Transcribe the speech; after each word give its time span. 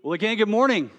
Well, 0.00 0.12
again, 0.12 0.36
good 0.36 0.48
morning. 0.48 0.92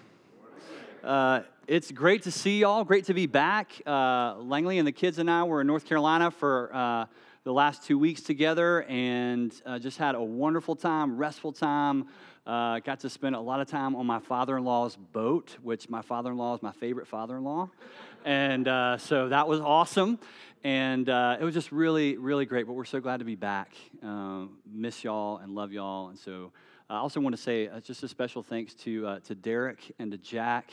Uh, 1.02 1.40
it's 1.66 1.90
great 1.90 2.24
to 2.24 2.30
see 2.30 2.58
y'all. 2.58 2.84
Great 2.84 3.06
to 3.06 3.14
be 3.14 3.26
back. 3.26 3.72
Uh, 3.86 4.34
Langley 4.40 4.76
and 4.76 4.86
the 4.86 4.92
kids 4.92 5.18
and 5.18 5.30
I 5.30 5.44
were 5.44 5.62
in 5.62 5.66
North 5.66 5.86
Carolina 5.86 6.30
for 6.30 6.70
uh, 6.74 7.06
the 7.44 7.52
last 7.52 7.82
two 7.82 7.98
weeks 7.98 8.20
together 8.20 8.82
and 8.82 9.54
uh, 9.64 9.78
just 9.78 9.96
had 9.96 10.16
a 10.16 10.22
wonderful 10.22 10.76
time, 10.76 11.16
restful 11.16 11.50
time. 11.50 12.08
Uh, 12.46 12.80
got 12.80 13.00
to 13.00 13.08
spend 13.08 13.34
a 13.34 13.40
lot 13.40 13.60
of 13.60 13.68
time 13.68 13.96
on 13.96 14.04
my 14.04 14.18
father 14.18 14.58
in 14.58 14.64
law's 14.64 14.96
boat, 14.96 15.56
which 15.62 15.88
my 15.88 16.02
father 16.02 16.30
in 16.30 16.36
law 16.36 16.54
is 16.54 16.62
my 16.62 16.72
favorite 16.72 17.08
father 17.08 17.38
in 17.38 17.44
law. 17.44 17.70
And 18.26 18.68
uh, 18.68 18.98
so 18.98 19.30
that 19.30 19.48
was 19.48 19.60
awesome. 19.60 20.18
And 20.62 21.08
it 21.08 21.42
was 21.42 21.54
just 21.54 21.72
really, 21.72 22.18
really 22.18 22.44
great. 22.44 22.66
But 22.66 22.74
we're 22.74 22.84
so 22.84 23.00
glad 23.00 23.20
to 23.20 23.24
be 23.24 23.34
back. 23.34 23.72
miss 24.70 25.02
y'all 25.04 25.38
and 25.38 25.54
love 25.54 25.72
y'all. 25.72 26.10
And 26.10 26.18
so 26.18 26.52
I 26.90 26.96
also 26.96 27.20
want 27.20 27.36
to 27.36 27.40
say 27.40 27.68
uh, 27.68 27.78
just 27.78 28.02
a 28.02 28.08
special 28.08 28.42
thanks 28.42 28.74
to, 28.74 29.06
uh, 29.06 29.20
to 29.20 29.36
Derek 29.36 29.92
and 30.00 30.10
to 30.10 30.18
Jack. 30.18 30.72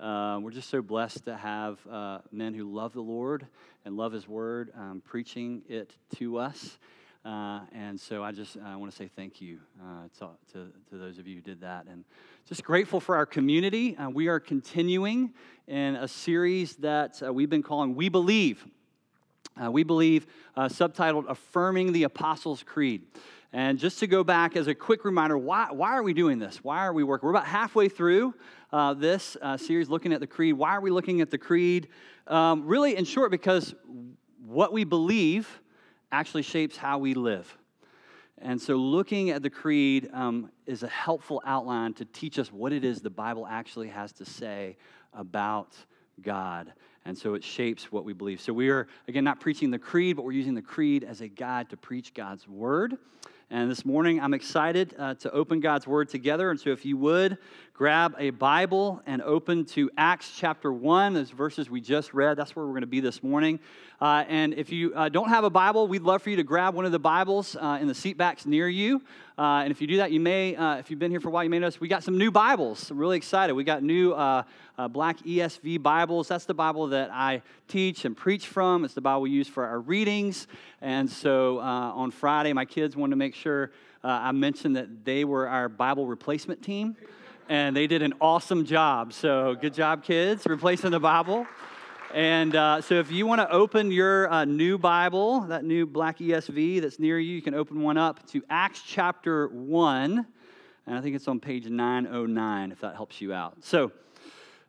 Uh, 0.00 0.40
we're 0.40 0.52
just 0.52 0.70
so 0.70 0.80
blessed 0.80 1.26
to 1.26 1.36
have 1.36 1.78
uh, 1.86 2.20
men 2.32 2.54
who 2.54 2.72
love 2.72 2.94
the 2.94 3.02
Lord 3.02 3.46
and 3.84 3.94
love 3.94 4.12
His 4.12 4.26
Word, 4.26 4.72
um, 4.74 5.02
preaching 5.04 5.60
it 5.68 5.94
to 6.16 6.38
us. 6.38 6.78
Uh, 7.26 7.60
and 7.74 8.00
so 8.00 8.24
I 8.24 8.32
just 8.32 8.56
I 8.56 8.74
want 8.76 8.90
to 8.90 8.96
say 8.96 9.10
thank 9.14 9.42
you 9.42 9.58
uh, 9.82 10.04
to, 10.20 10.28
to, 10.54 10.72
to, 10.88 10.96
those 10.96 11.18
of 11.18 11.26
you 11.26 11.34
who 11.34 11.42
did 11.42 11.60
that. 11.60 11.84
And 11.90 12.06
just 12.48 12.64
grateful 12.64 12.98
for 12.98 13.14
our 13.14 13.26
community. 13.26 13.98
we 14.14 14.28
are 14.28 14.40
continuing 14.40 15.34
in 15.68 15.96
a 15.96 16.08
series 16.08 16.76
that 16.76 17.20
we've 17.34 17.50
been 17.50 17.62
calling 17.62 17.94
We 17.94 18.08
Believe. 18.08 18.64
We 19.70 19.82
believe, 19.82 20.26
subtitled 20.56 21.24
Affirming 21.28 21.92
the 21.92 22.04
Apostles' 22.04 22.62
Creed. 22.62 23.02
And 23.52 23.78
just 23.78 23.98
to 23.98 24.06
go 24.06 24.22
back 24.22 24.54
as 24.54 24.68
a 24.68 24.74
quick 24.74 25.04
reminder, 25.04 25.36
why, 25.36 25.68
why 25.72 25.90
are 25.90 26.04
we 26.04 26.14
doing 26.14 26.38
this? 26.38 26.62
Why 26.62 26.86
are 26.86 26.92
we 26.92 27.02
working? 27.02 27.26
We're 27.26 27.32
about 27.32 27.46
halfway 27.46 27.88
through 27.88 28.34
uh, 28.72 28.94
this 28.94 29.36
uh, 29.42 29.56
series 29.56 29.88
looking 29.88 30.12
at 30.12 30.20
the 30.20 30.26
creed. 30.26 30.54
Why 30.54 30.76
are 30.76 30.80
we 30.80 30.92
looking 30.92 31.20
at 31.20 31.30
the 31.30 31.38
creed? 31.38 31.88
Um, 32.28 32.64
really, 32.64 32.96
in 32.96 33.04
short, 33.04 33.32
because 33.32 33.74
what 34.46 34.72
we 34.72 34.84
believe 34.84 35.60
actually 36.12 36.42
shapes 36.42 36.76
how 36.76 36.98
we 36.98 37.14
live. 37.14 37.56
And 38.38 38.60
so, 38.60 38.76
looking 38.76 39.30
at 39.30 39.42
the 39.42 39.50
creed 39.50 40.08
um, 40.12 40.50
is 40.64 40.84
a 40.84 40.88
helpful 40.88 41.42
outline 41.44 41.92
to 41.94 42.04
teach 42.04 42.38
us 42.38 42.52
what 42.52 42.72
it 42.72 42.84
is 42.84 43.00
the 43.00 43.10
Bible 43.10 43.46
actually 43.46 43.88
has 43.88 44.12
to 44.12 44.24
say 44.24 44.76
about 45.12 45.76
God. 46.22 46.72
And 47.04 47.16
so 47.16 47.34
it 47.34 47.42
shapes 47.42 47.90
what 47.90 48.04
we 48.04 48.12
believe. 48.12 48.40
So 48.40 48.52
we 48.52 48.68
are, 48.68 48.86
again, 49.08 49.24
not 49.24 49.40
preaching 49.40 49.70
the 49.70 49.78
creed, 49.78 50.16
but 50.16 50.24
we're 50.24 50.32
using 50.32 50.54
the 50.54 50.62
creed 50.62 51.02
as 51.02 51.20
a 51.20 51.28
guide 51.28 51.70
to 51.70 51.76
preach 51.76 52.12
God's 52.12 52.46
word. 52.46 52.98
And 53.52 53.68
this 53.68 53.84
morning, 53.84 54.20
I'm 54.20 54.32
excited 54.32 54.94
uh, 54.96 55.14
to 55.14 55.30
open 55.32 55.58
God's 55.58 55.84
Word 55.84 56.08
together. 56.08 56.52
And 56.52 56.60
so, 56.60 56.70
if 56.70 56.84
you 56.84 56.96
would 56.98 57.36
grab 57.80 58.14
a 58.18 58.28
Bible 58.28 59.00
and 59.06 59.22
open 59.22 59.64
to 59.64 59.90
Acts 59.96 60.34
chapter 60.36 60.70
1, 60.70 61.14
those 61.14 61.30
verses 61.30 61.70
we 61.70 61.80
just 61.80 62.12
read, 62.12 62.36
that's 62.36 62.54
where 62.54 62.66
we're 62.66 62.72
going 62.72 62.82
to 62.82 62.86
be 62.86 63.00
this 63.00 63.22
morning. 63.22 63.58
Uh, 64.02 64.22
and 64.28 64.52
if 64.52 64.70
you 64.70 64.92
uh, 64.94 65.08
don't 65.08 65.30
have 65.30 65.44
a 65.44 65.48
Bible, 65.48 65.88
we'd 65.88 66.02
love 66.02 66.20
for 66.20 66.28
you 66.28 66.36
to 66.36 66.42
grab 66.42 66.74
one 66.74 66.84
of 66.84 66.92
the 66.92 66.98
Bibles 66.98 67.56
uh, 67.56 67.78
in 67.80 67.88
the 67.88 67.94
seatbacks 67.94 68.44
near 68.44 68.68
you. 68.68 69.00
Uh, 69.38 69.62
and 69.62 69.70
if 69.70 69.80
you 69.80 69.86
do 69.86 69.96
that, 69.96 70.12
you 70.12 70.20
may, 70.20 70.54
uh, 70.56 70.76
if 70.76 70.90
you've 70.90 70.98
been 70.98 71.10
here 71.10 71.20
for 71.20 71.28
a 71.28 71.30
while, 71.30 71.42
you 71.42 71.48
may 71.48 71.58
notice 71.58 71.80
we 71.80 71.88
got 71.88 72.02
some 72.02 72.18
new 72.18 72.30
Bibles. 72.30 72.90
I'm 72.90 72.98
really 72.98 73.16
excited. 73.16 73.54
We 73.54 73.64
got 73.64 73.82
new 73.82 74.12
uh, 74.12 74.42
black 74.90 75.16
ESV 75.20 75.82
Bibles. 75.82 76.28
That's 76.28 76.44
the 76.44 76.52
Bible 76.52 76.88
that 76.88 77.08
I 77.10 77.40
teach 77.66 78.04
and 78.04 78.14
preach 78.14 78.46
from. 78.46 78.84
It's 78.84 78.92
the 78.92 79.00
Bible 79.00 79.22
we 79.22 79.30
use 79.30 79.48
for 79.48 79.64
our 79.64 79.80
readings. 79.80 80.48
And 80.82 81.08
so 81.08 81.60
on 81.60 82.10
Friday, 82.10 82.52
my 82.52 82.66
kids 82.66 82.94
wanted 82.94 83.12
to 83.12 83.16
make 83.16 83.34
sure 83.34 83.70
I 84.04 84.32
mentioned 84.32 84.76
that 84.76 85.06
they 85.06 85.24
were 85.24 85.48
our 85.48 85.70
Bible 85.70 86.06
replacement 86.06 86.62
team. 86.62 86.94
And 87.50 87.76
they 87.76 87.88
did 87.88 88.02
an 88.02 88.14
awesome 88.20 88.64
job. 88.64 89.12
So, 89.12 89.56
good 89.60 89.74
job, 89.74 90.04
kids, 90.04 90.46
replacing 90.46 90.92
the 90.92 91.00
Bible. 91.00 91.48
And 92.14 92.54
uh, 92.54 92.80
so, 92.80 92.94
if 93.00 93.10
you 93.10 93.26
want 93.26 93.40
to 93.40 93.50
open 93.50 93.90
your 93.90 94.30
uh, 94.30 94.44
new 94.44 94.78
Bible, 94.78 95.40
that 95.48 95.64
new 95.64 95.84
black 95.84 96.18
ESV 96.18 96.80
that's 96.80 97.00
near 97.00 97.18
you, 97.18 97.34
you 97.34 97.42
can 97.42 97.54
open 97.54 97.82
one 97.82 97.98
up 97.98 98.24
to 98.28 98.44
Acts 98.48 98.82
chapter 98.86 99.48
1. 99.48 100.26
And 100.86 100.96
I 100.96 101.00
think 101.00 101.16
it's 101.16 101.26
on 101.26 101.40
page 101.40 101.66
909, 101.66 102.70
if 102.70 102.82
that 102.82 102.94
helps 102.94 103.20
you 103.20 103.32
out. 103.32 103.56
So, 103.64 103.90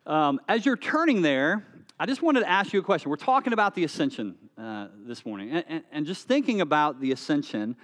um, 0.04 0.40
as 0.48 0.66
you're 0.66 0.76
turning 0.76 1.22
there, 1.22 1.64
I 2.00 2.06
just 2.06 2.20
wanted 2.20 2.40
to 2.40 2.50
ask 2.50 2.72
you 2.72 2.80
a 2.80 2.82
question. 2.82 3.10
We're 3.10 3.16
talking 3.16 3.52
about 3.52 3.76
the 3.76 3.84
ascension 3.84 4.34
uh, 4.58 4.88
this 5.06 5.24
morning. 5.24 5.52
And, 5.52 5.64
and, 5.68 5.84
and, 5.92 6.04
just 6.04 6.26
thinking 6.26 6.60
about 6.60 7.00
the 7.00 7.12
ascension, 7.12 7.76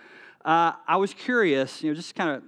uh, 0.44 0.72
I 0.88 0.97
was 0.97 1.14
curious, 1.14 1.84
you 1.84 1.91
know, 1.92 1.94
just 1.94 2.16
kind 2.16 2.31
of 2.31 2.42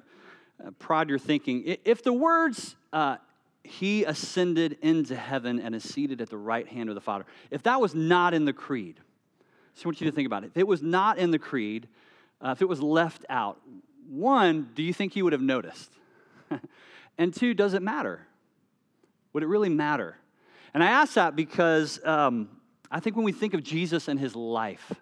prod 0.78 1.08
your 1.08 1.18
thinking. 1.18 1.76
If 1.84 2.02
the 2.02 2.12
words 2.12 2.76
uh, 2.92 3.16
he 3.62 4.04
ascended 4.04 4.78
into 4.82 5.14
heaven 5.14 5.60
and 5.60 5.74
is 5.74 5.84
seated 5.84 6.20
at 6.20 6.30
the 6.30 6.36
right 6.36 6.66
hand 6.66 6.88
of 6.88 6.94
the 6.94 7.00
Father. 7.00 7.26
If 7.50 7.62
that 7.64 7.80
was 7.80 7.94
not 7.94 8.34
in 8.34 8.44
the 8.44 8.52
creed, 8.52 8.96
I 8.98 9.74
just 9.74 9.84
want 9.84 10.00
you 10.00 10.10
to 10.10 10.14
think 10.14 10.26
about 10.26 10.44
it. 10.44 10.48
If 10.48 10.56
it 10.56 10.66
was 10.66 10.82
not 10.82 11.18
in 11.18 11.30
the 11.30 11.38
creed, 11.38 11.88
uh, 12.40 12.50
if 12.50 12.62
it 12.62 12.68
was 12.68 12.80
left 12.80 13.24
out, 13.28 13.60
one, 14.08 14.70
do 14.74 14.82
you 14.82 14.92
think 14.92 15.12
he 15.12 15.22
would 15.22 15.32
have 15.32 15.42
noticed? 15.42 15.90
and 17.18 17.34
two, 17.34 17.54
does 17.54 17.74
it 17.74 17.82
matter? 17.82 18.26
Would 19.32 19.42
it 19.42 19.46
really 19.46 19.68
matter? 19.68 20.16
And 20.74 20.82
I 20.82 20.90
ask 20.90 21.14
that 21.14 21.36
because 21.36 22.04
um, 22.04 22.48
I 22.90 23.00
think 23.00 23.16
when 23.16 23.24
we 23.24 23.32
think 23.32 23.54
of 23.54 23.62
Jesus 23.62 24.08
and 24.08 24.18
his 24.18 24.34
life, 24.34 24.92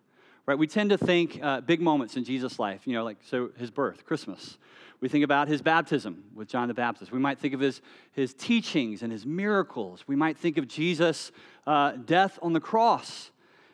right, 0.47 0.59
we 0.59 0.67
tend 0.67 0.91
to 0.91 0.99
think 0.99 1.43
uh, 1.43 1.61
big 1.61 1.81
moments 1.81 2.17
in 2.17 2.25
Jesus' 2.25 2.59
life, 2.59 2.87
you 2.87 2.93
know, 2.93 3.05
like 3.05 3.19
so 3.25 3.51
his 3.57 3.71
birth, 3.71 4.05
Christmas, 4.05 4.59
we 5.01 5.09
think 5.09 5.25
about 5.25 5.49
his 5.49 5.63
baptism 5.63 6.25
with 6.35 6.49
John 6.49 6.69
the 6.69 6.75
Baptist. 6.75 7.13
We 7.13 7.19
might 7.19 7.39
think 7.39 7.55
of 7.55 7.61
his, 7.61 7.81
his 8.13 8.35
teachings 8.35 9.03
and 9.03 9.13
his 9.13 9.25
miracles. 9.25 10.05
We 10.07 10.17
might 10.17 10.37
think 10.37 10.59
of 10.59 10.67
Jesus' 10.67 11.31
uh, 11.67 11.93
death 11.93 12.39
on 12.43 12.53
the 12.53 12.61
cross 12.61 13.31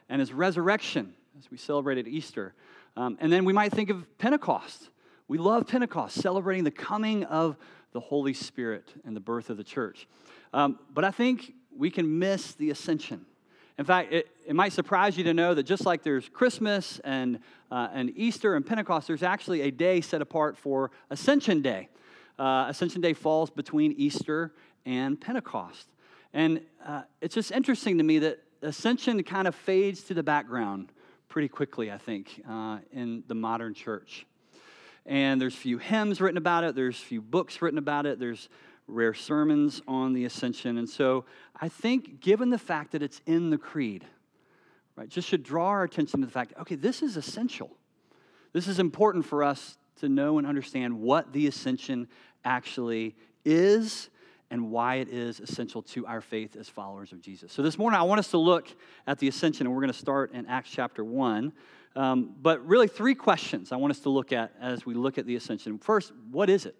and 0.08 0.20
his 0.20 0.32
resurrection 0.32 1.14
as 1.38 1.50
we 1.50 1.56
celebrated 1.56 2.06
Easter. 2.06 2.54
Um, 2.96 3.16
and 3.20 3.32
then 3.32 3.44
we 3.44 3.52
might 3.52 3.72
think 3.72 3.90
of 3.90 4.06
Pentecost. 4.18 4.90
We 5.26 5.38
love 5.38 5.66
Pentecost, 5.66 6.20
celebrating 6.20 6.64
the 6.64 6.70
coming 6.70 7.24
of 7.24 7.56
the 7.92 8.00
Holy 8.00 8.34
Spirit 8.34 8.92
and 9.04 9.16
the 9.16 9.20
birth 9.20 9.48
of 9.48 9.56
the 9.56 9.64
church. 9.64 10.06
Um, 10.52 10.78
but 10.92 11.04
I 11.04 11.10
think 11.10 11.54
we 11.74 11.90
can 11.90 12.18
miss 12.18 12.52
the 12.52 12.70
ascension. 12.70 13.24
In 13.76 13.84
fact, 13.84 14.12
it, 14.12 14.28
it 14.46 14.54
might 14.54 14.72
surprise 14.72 15.18
you 15.18 15.24
to 15.24 15.34
know 15.34 15.52
that 15.54 15.64
just 15.64 15.84
like 15.84 16.02
there's 16.02 16.28
Christmas 16.28 17.00
and, 17.02 17.40
uh, 17.72 17.88
and 17.92 18.12
Easter 18.16 18.54
and 18.54 18.64
Pentecost, 18.64 19.08
there's 19.08 19.24
actually 19.24 19.62
a 19.62 19.70
day 19.70 20.00
set 20.00 20.22
apart 20.22 20.56
for 20.56 20.92
Ascension 21.10 21.60
Day. 21.60 21.88
Uh, 22.38 22.66
Ascension 22.68 23.00
Day 23.00 23.14
falls 23.14 23.50
between 23.50 23.92
Easter 23.92 24.52
and 24.86 25.20
Pentecost. 25.20 25.88
And 26.32 26.60
uh, 26.84 27.02
it's 27.20 27.34
just 27.34 27.50
interesting 27.50 27.98
to 27.98 28.04
me 28.04 28.20
that 28.20 28.42
Ascension 28.62 29.22
kind 29.24 29.48
of 29.48 29.54
fades 29.54 30.02
to 30.04 30.14
the 30.14 30.22
background 30.22 30.92
pretty 31.28 31.48
quickly, 31.48 31.90
I 31.90 31.98
think, 31.98 32.42
uh, 32.48 32.78
in 32.92 33.24
the 33.26 33.34
modern 33.34 33.74
church. 33.74 34.24
And 35.06 35.40
there's 35.40 35.54
a 35.54 35.58
few 35.58 35.78
hymns 35.78 36.20
written 36.20 36.38
about 36.38 36.64
it, 36.64 36.74
there's 36.74 36.96
a 36.96 37.04
few 37.04 37.20
books 37.20 37.60
written 37.60 37.78
about 37.78 38.06
it, 38.06 38.18
there's 38.18 38.48
rare 38.86 39.14
sermons 39.14 39.82
on 39.88 40.12
the 40.12 40.24
ascension. 40.24 40.78
And 40.78 40.88
so 40.88 41.24
I 41.60 41.68
think, 41.68 42.20
given 42.20 42.50
the 42.50 42.58
fact 42.58 42.92
that 42.92 43.02
it's 43.02 43.20
in 43.26 43.50
the 43.50 43.58
creed, 43.58 44.04
right, 44.96 45.08
just 45.08 45.28
should 45.28 45.42
draw 45.42 45.68
our 45.68 45.84
attention 45.84 46.20
to 46.20 46.26
the 46.26 46.32
fact 46.32 46.52
okay, 46.60 46.74
this 46.74 47.02
is 47.02 47.16
essential. 47.16 47.70
This 48.52 48.68
is 48.68 48.78
important 48.78 49.24
for 49.24 49.42
us 49.42 49.76
to 49.96 50.08
know 50.08 50.38
and 50.38 50.46
understand 50.46 51.00
what 51.00 51.32
the 51.32 51.46
ascension 51.46 52.08
actually 52.44 53.16
is 53.44 54.10
and 54.50 54.70
why 54.70 54.96
it 54.96 55.08
is 55.08 55.40
essential 55.40 55.82
to 55.82 56.06
our 56.06 56.20
faith 56.20 56.54
as 56.54 56.68
followers 56.68 57.12
of 57.12 57.20
Jesus. 57.20 57.52
So 57.52 57.62
this 57.62 57.78
morning, 57.78 57.98
I 57.98 58.04
want 58.04 58.20
us 58.20 58.28
to 58.28 58.38
look 58.38 58.68
at 59.06 59.18
the 59.18 59.26
ascension, 59.26 59.66
and 59.66 59.74
we're 59.74 59.80
going 59.80 59.92
to 59.92 59.98
start 59.98 60.32
in 60.32 60.46
Acts 60.46 60.70
chapter 60.70 61.04
1. 61.04 61.52
Um, 61.96 62.34
but 62.40 62.64
really, 62.66 62.86
three 62.86 63.14
questions 63.14 63.72
I 63.72 63.76
want 63.76 63.92
us 63.92 64.00
to 64.00 64.10
look 64.10 64.32
at 64.32 64.52
as 64.60 64.84
we 64.84 64.94
look 64.94 65.18
at 65.18 65.26
the 65.26 65.36
ascension. 65.36 65.78
First, 65.78 66.12
what 66.30 66.50
is 66.50 66.66
it? 66.66 66.76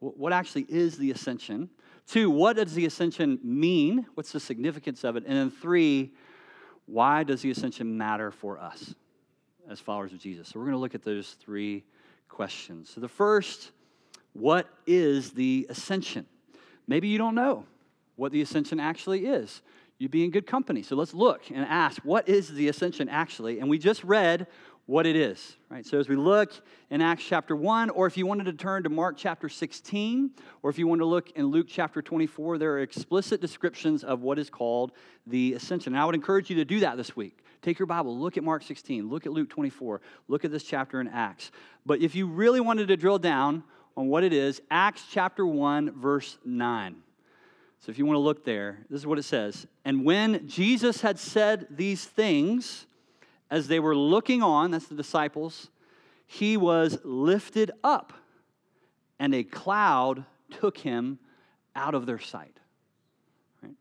What 0.00 0.32
actually 0.32 0.66
is 0.68 0.96
the 0.96 1.10
ascension? 1.10 1.68
Two, 2.06 2.30
what 2.30 2.56
does 2.56 2.74
the 2.74 2.86
ascension 2.86 3.38
mean? 3.42 4.06
What's 4.14 4.32
the 4.32 4.40
significance 4.40 5.04
of 5.04 5.16
it? 5.16 5.24
And 5.26 5.36
then 5.36 5.50
three, 5.50 6.12
why 6.86 7.22
does 7.22 7.42
the 7.42 7.50
ascension 7.50 7.96
matter 7.96 8.30
for 8.30 8.58
us 8.58 8.94
as 9.68 9.78
followers 9.78 10.12
of 10.12 10.18
Jesus? 10.18 10.48
So 10.48 10.58
we're 10.58 10.64
going 10.64 10.76
to 10.76 10.80
look 10.80 10.94
at 10.94 11.04
those 11.04 11.32
three 11.32 11.84
questions. 12.28 12.90
So 12.90 13.00
the 13.00 13.08
first, 13.08 13.70
what 14.32 14.68
is 14.86 15.32
the 15.32 15.66
ascension? 15.68 16.26
Maybe 16.88 17.08
you 17.08 17.18
don't 17.18 17.34
know 17.34 17.66
what 18.16 18.32
the 18.32 18.40
ascension 18.40 18.80
actually 18.80 19.26
is. 19.26 19.62
You'd 19.98 20.10
be 20.10 20.24
in 20.24 20.30
good 20.30 20.46
company. 20.46 20.82
So 20.82 20.96
let's 20.96 21.12
look 21.12 21.42
and 21.50 21.64
ask, 21.64 22.02
what 22.02 22.26
is 22.26 22.48
the 22.48 22.68
ascension 22.68 23.10
actually? 23.10 23.60
And 23.60 23.68
we 23.68 23.78
just 23.78 24.02
read 24.02 24.46
what 24.86 25.06
it 25.06 25.16
is, 25.16 25.56
right? 25.68 25.86
So 25.86 25.98
as 25.98 26.08
we 26.08 26.16
look 26.16 26.52
in 26.90 27.00
Acts 27.00 27.24
chapter 27.24 27.54
1, 27.54 27.90
or 27.90 28.06
if 28.06 28.16
you 28.16 28.26
wanted 28.26 28.44
to 28.44 28.52
turn 28.52 28.82
to 28.82 28.88
Mark 28.88 29.16
chapter 29.16 29.48
16, 29.48 30.30
or 30.62 30.70
if 30.70 30.78
you 30.78 30.86
want 30.86 31.00
to 31.00 31.04
look 31.04 31.30
in 31.32 31.46
Luke 31.46 31.66
chapter 31.68 32.02
24, 32.02 32.58
there 32.58 32.72
are 32.72 32.80
explicit 32.80 33.40
descriptions 33.40 34.02
of 34.02 34.22
what 34.22 34.38
is 34.38 34.50
called 34.50 34.92
the 35.26 35.54
ascension. 35.54 35.92
And 35.92 36.02
I 36.02 36.04
would 36.04 36.14
encourage 36.14 36.50
you 36.50 36.56
to 36.56 36.64
do 36.64 36.80
that 36.80 36.96
this 36.96 37.14
week. 37.14 37.44
Take 37.62 37.78
your 37.78 37.86
Bible, 37.86 38.18
look 38.18 38.36
at 38.36 38.42
Mark 38.42 38.62
16, 38.62 39.08
look 39.08 39.26
at 39.26 39.32
Luke 39.32 39.50
24, 39.50 40.00
look 40.28 40.44
at 40.44 40.50
this 40.50 40.64
chapter 40.64 41.00
in 41.00 41.08
Acts. 41.08 41.50
But 41.84 42.00
if 42.00 42.14
you 42.14 42.26
really 42.26 42.60
wanted 42.60 42.88
to 42.88 42.96
drill 42.96 43.18
down 43.18 43.62
on 43.96 44.08
what 44.08 44.24
it 44.24 44.32
is. 44.32 44.60
Acts 44.70 45.04
chapter 45.10 45.46
1, 45.46 46.00
verse 46.00 46.38
9. 46.44 46.96
So 47.80 47.90
if 47.90 47.98
you 47.98 48.06
want 48.06 48.16
to 48.16 48.20
look 48.20 48.44
there, 48.44 48.78
this 48.90 49.00
is 49.00 49.06
what 49.06 49.18
it 49.18 49.24
says. 49.24 49.66
And 49.84 50.04
when 50.04 50.48
Jesus 50.48 51.00
had 51.00 51.18
said 51.18 51.66
these 51.70 52.04
things, 52.04 52.86
as 53.50 53.68
they 53.68 53.80
were 53.80 53.96
looking 53.96 54.42
on, 54.42 54.70
that's 54.70 54.86
the 54.86 54.94
disciples, 54.94 55.68
he 56.26 56.56
was 56.56 56.98
lifted 57.02 57.72
up, 57.82 58.12
and 59.18 59.34
a 59.34 59.42
cloud 59.42 60.24
took 60.50 60.78
him 60.78 61.18
out 61.74 61.94
of 61.94 62.06
their 62.06 62.18
sight. 62.18 62.56
Right? 63.62 63.74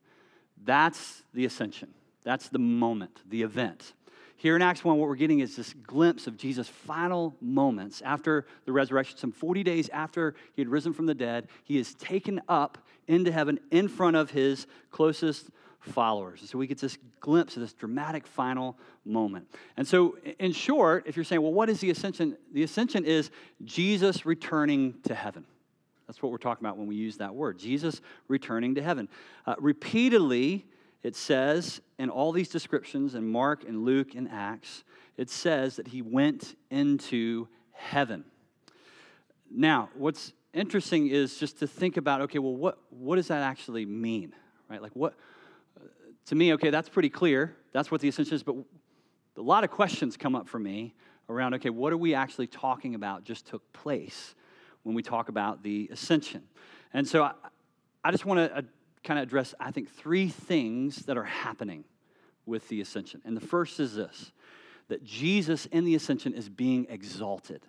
That's 0.64 1.24
the 1.34 1.46
ascension. 1.46 1.94
That's 2.24 2.50
the 2.50 2.60
moment, 2.60 3.22
the 3.30 3.44
event. 3.44 3.94
Here 4.36 4.56
in 4.56 4.62
Acts 4.62 4.86
1, 4.86 4.98
what 4.98 5.10
we're 5.10 5.16
getting 5.16 5.40
is 5.40 5.58
this 5.58 5.74
glimpse 5.74 6.26
of 6.26 6.38
Jesus' 6.38 6.70
final 6.70 7.36
moments 7.42 8.02
after 8.02 8.46
the 8.66 8.72
resurrection. 8.72 9.18
Some 9.18 9.34
40 9.34 9.64
days 9.64 9.90
after 9.90 10.34
he 10.54 10.62
had 10.62 10.70
risen 10.70 10.94
from 10.94 11.08
the 11.08 11.14
dead, 11.14 11.50
he 11.66 11.78
is 11.78 11.94
taken 11.96 12.42
up 12.48 12.78
into 13.08 13.34
heaven 13.34 13.60
in 13.70 13.90
front 13.90 14.16
of 14.16 14.32
his 14.32 14.66
closest 14.92 15.50
followers. 15.80 16.42
So 16.46 16.58
we 16.58 16.68
get 16.68 16.80
this 16.80 16.98
glimpse 17.20 17.56
of 17.56 17.62
this 17.62 17.74
dramatic 17.74 18.28
final 18.28 18.78
moment. 19.06 19.48
And 19.78 19.88
so, 19.88 20.18
in 20.40 20.52
short, 20.52 21.04
if 21.08 21.16
you're 21.16 21.24
saying, 21.24 21.42
well, 21.42 21.54
what 21.54 21.70
is 21.70 21.80
the 21.80 21.90
ascension? 21.90 22.38
The 22.54 22.64
ascension 22.64 23.06
is 23.06 23.32
Jesus 23.64 24.26
returning 24.26 24.96
to 25.04 25.16
heaven. 25.16 25.46
That's 26.08 26.22
what 26.22 26.32
we're 26.32 26.40
talking 26.40 26.66
about 26.66 26.78
when 26.78 26.88
we 26.88 26.96
use 26.96 27.18
that 27.18 27.36
word 27.36 27.60
Jesus 27.60 28.02
returning 28.28 28.76
to 28.76 28.82
heaven. 28.82 29.08
Uh, 29.46 29.56
repeatedly, 29.60 30.66
it 31.04 31.16
says 31.16 31.82
in 31.98 32.10
all 32.10 32.32
these 32.32 32.50
descriptions 32.50 33.16
in 33.16 33.28
Mark 33.28 33.64
and 33.64 33.86
Luke 33.86 34.16
and 34.16 34.28
Acts, 34.30 34.84
it 35.18 35.30
says 35.30 35.76
that 35.76 35.88
he 35.88 36.02
went 36.02 36.56
into 36.72 37.48
heaven. 37.74 38.26
Now, 39.52 39.90
what's 39.94 40.34
interesting 40.54 41.08
is 41.08 41.38
just 41.38 41.60
to 41.60 41.68
think 41.68 41.98
about 41.98 42.22
okay, 42.22 42.40
well, 42.40 42.56
what, 42.56 42.80
what 42.90 43.16
does 43.16 43.28
that 43.28 43.44
actually 43.44 43.86
mean? 43.86 44.34
Right? 44.70 44.82
Like, 44.82 44.96
what, 44.96 45.14
to 46.30 46.36
me, 46.36 46.54
okay, 46.54 46.70
that's 46.70 46.90
pretty 46.90 47.10
clear. 47.10 47.56
That's 47.74 47.90
what 47.90 48.02
the 48.02 48.08
ascension 48.08 48.36
is, 48.36 48.44
but 48.44 48.56
a 49.36 49.42
lot 49.42 49.64
of 49.64 49.72
questions 49.72 50.16
come 50.16 50.36
up 50.36 50.48
for 50.48 50.60
me 50.60 50.94
around 51.28 51.56
okay, 51.56 51.72
what 51.72 51.92
are 51.92 51.98
we 51.98 52.14
actually 52.14 52.46
talking 52.46 52.94
about 52.94 53.24
just 53.24 53.48
took 53.48 53.74
place 53.74 54.36
when 54.84 54.94
we 54.94 55.02
talk 55.02 55.30
about 55.30 55.64
the 55.64 55.90
ascension? 55.92 56.44
And 56.94 57.08
so 57.08 57.24
I, 57.24 57.32
I 58.04 58.12
just 58.12 58.26
want 58.26 58.40
to 58.40 58.58
uh, 58.58 58.62
kind 59.04 59.20
of 59.20 59.24
address, 59.24 59.56
I 59.60 59.72
think, 59.72 59.90
three 59.90 60.28
things 60.28 60.98
that 61.08 61.18
are 61.18 61.24
happening 61.24 61.84
with 62.46 62.68
the 62.68 62.80
ascension. 62.82 63.24
And 63.26 63.36
the 63.36 63.42
first 63.42 63.80
is 63.80 63.96
this 63.96 64.32
that 64.88 65.04
Jesus 65.04 65.66
in 65.68 65.84
the 65.84 65.96
ascension 65.96 66.34
is 66.34 66.48
being 66.48 66.86
exalted. 66.90 67.64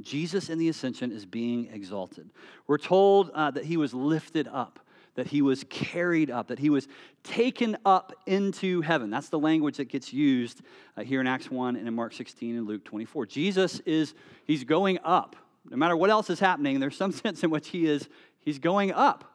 Jesus 0.00 0.48
in 0.48 0.58
the 0.58 0.70
ascension 0.70 1.12
is 1.12 1.26
being 1.26 1.68
exalted. 1.70 2.30
We're 2.66 2.78
told 2.78 3.30
uh, 3.30 3.50
that 3.50 3.66
he 3.66 3.76
was 3.76 3.92
lifted 3.92 4.48
up, 4.48 4.78
that 5.14 5.26
he 5.26 5.42
was 5.42 5.64
carried 5.68 6.30
up, 6.30 6.48
that 6.48 6.58
he 6.58 6.70
was 6.70 6.88
taken 7.22 7.76
up 7.84 8.12
into 8.26 8.80
heaven. 8.80 9.10
That's 9.10 9.28
the 9.28 9.38
language 9.38 9.76
that 9.78 9.88
gets 9.88 10.12
used 10.12 10.62
uh, 10.96 11.02
here 11.02 11.20
in 11.20 11.26
Acts 11.26 11.50
1 11.50 11.76
and 11.76 11.86
in 11.86 11.94
Mark 11.94 12.12
16 12.12 12.56
and 12.56 12.66
Luke 12.66 12.84
24. 12.84 13.26
Jesus 13.26 13.80
is, 13.80 14.14
he's 14.44 14.64
going 14.64 14.98
up. 15.04 15.36
No 15.68 15.76
matter 15.76 15.96
what 15.96 16.10
else 16.10 16.30
is 16.30 16.40
happening, 16.40 16.80
there's 16.80 16.96
some 16.96 17.12
sense 17.12 17.42
in 17.42 17.50
which 17.50 17.68
he 17.68 17.86
is, 17.86 18.08
he's 18.38 18.58
going 18.58 18.92
up 18.92 19.30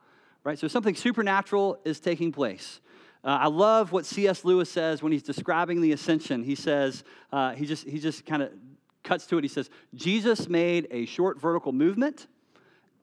right? 0.45 0.57
So 0.57 0.69
something 0.69 0.95
supernatural 0.95 1.79
is 1.83 1.99
taking 1.99 2.31
place. 2.31 2.79
Uh, 3.25 3.39
I 3.41 3.47
love 3.47 3.91
what 3.91 4.05
C.S. 4.05 4.45
Lewis 4.45 4.69
says 4.69 5.03
when 5.03 5.11
he's 5.11 5.23
describing 5.23 5.81
the 5.81 5.91
ascension. 5.91 6.43
He 6.43 6.55
says, 6.55 7.03
uh, 7.33 7.53
he 7.53 7.65
just, 7.65 7.85
he 7.85 7.99
just 7.99 8.25
kind 8.25 8.43
of 8.43 8.51
cuts 9.03 9.25
to 9.27 9.37
it. 9.37 9.43
He 9.43 9.47
says, 9.49 9.69
Jesus 9.95 10.47
made 10.47 10.87
a 10.91 11.05
short 11.07 11.41
vertical 11.41 11.73
movement, 11.73 12.27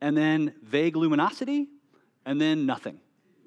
and 0.00 0.16
then 0.16 0.54
vague 0.62 0.96
luminosity, 0.96 1.68
and 2.24 2.40
then 2.40 2.66
nothing. 2.66 2.98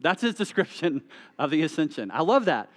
That's 0.01 0.21
his 0.21 0.35
description 0.43 1.03
of 1.37 1.51
the 1.51 1.63
ascension. 1.63 2.11
I 2.11 2.21
love 2.21 2.45
that. 2.45 2.69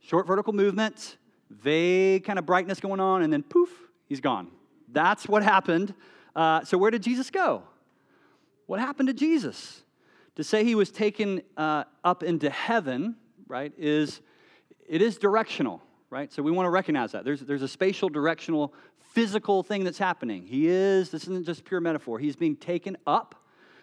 Short 0.00 0.26
vertical 0.26 0.52
movement, 0.52 1.16
vague 1.50 2.24
kind 2.24 2.38
of 2.38 2.46
brightness 2.46 2.80
going 2.80 3.00
on, 3.00 3.22
and 3.22 3.32
then 3.32 3.42
poof, 3.42 3.70
he's 4.06 4.20
gone. 4.20 4.48
That's 4.92 5.26
what 5.26 5.42
happened. 5.42 5.94
Uh, 6.36 6.64
so, 6.64 6.76
where 6.76 6.90
did 6.90 7.02
Jesus 7.02 7.30
go? 7.30 7.62
What 8.66 8.80
happened 8.80 9.08
to 9.08 9.14
Jesus? 9.14 9.82
To 10.36 10.44
say 10.44 10.64
he 10.64 10.74
was 10.74 10.90
taken 10.90 11.42
uh, 11.56 11.84
up 12.02 12.22
into 12.22 12.50
heaven, 12.50 13.16
right, 13.46 13.72
is 13.78 14.20
it 14.86 15.00
is 15.00 15.16
directional, 15.16 15.82
right? 16.10 16.32
So 16.32 16.42
we 16.42 16.50
want 16.50 16.66
to 16.66 16.70
recognize 16.70 17.12
that. 17.12 17.24
There's, 17.24 17.40
there's 17.40 17.62
a 17.62 17.68
spatial, 17.68 18.08
directional, 18.08 18.74
physical 19.12 19.62
thing 19.62 19.84
that's 19.84 19.98
happening. 19.98 20.46
He 20.46 20.66
is, 20.68 21.10
this 21.10 21.22
isn't 21.24 21.46
just 21.46 21.64
pure 21.64 21.80
metaphor, 21.80 22.18
he's 22.18 22.36
being 22.36 22.56
taken 22.56 22.96
up. 23.06 23.34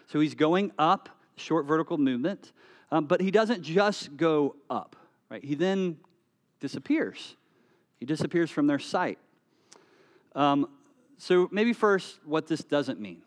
So 0.06 0.20
he's 0.20 0.34
going 0.34 0.72
up, 0.78 1.08
short 1.36 1.66
vertical 1.66 1.98
movement, 1.98 2.52
um, 2.90 3.06
but 3.06 3.20
he 3.20 3.30
doesn't 3.30 3.62
just 3.62 4.16
go 4.16 4.56
up, 4.68 4.96
right? 5.30 5.44
He 5.44 5.54
then 5.54 5.96
disappears. 6.60 7.36
He 7.98 8.06
disappears 8.06 8.50
from 8.50 8.66
their 8.66 8.78
sight. 8.78 9.18
Um, 10.34 10.68
so 11.18 11.48
maybe 11.52 11.72
first, 11.72 12.18
what 12.24 12.46
this 12.46 12.64
doesn't 12.64 13.00
mean. 13.00 13.22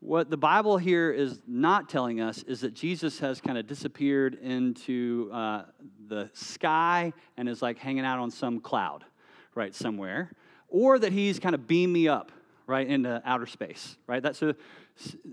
What 0.00 0.30
the 0.30 0.36
Bible 0.36 0.76
here 0.76 1.10
is 1.10 1.40
not 1.46 1.88
telling 1.88 2.20
us 2.20 2.42
is 2.44 2.60
that 2.60 2.74
Jesus 2.74 3.18
has 3.20 3.40
kind 3.40 3.58
of 3.58 3.66
disappeared 3.66 4.34
into 4.34 5.30
uh, 5.32 5.62
the 6.06 6.30
sky 6.34 7.12
and 7.36 7.48
is 7.48 7.62
like 7.62 7.78
hanging 7.78 8.04
out 8.04 8.18
on 8.18 8.30
some 8.30 8.60
cloud, 8.60 9.04
right, 9.54 9.74
somewhere, 9.74 10.30
or 10.68 10.98
that 10.98 11.12
he's 11.12 11.38
kind 11.38 11.54
of 11.54 11.66
beamed 11.66 11.92
me 11.92 12.08
up, 12.08 12.30
right, 12.66 12.86
into 12.86 13.22
outer 13.24 13.46
space, 13.46 13.96
right? 14.06 14.22
That's 14.22 14.42
a, 14.42 14.54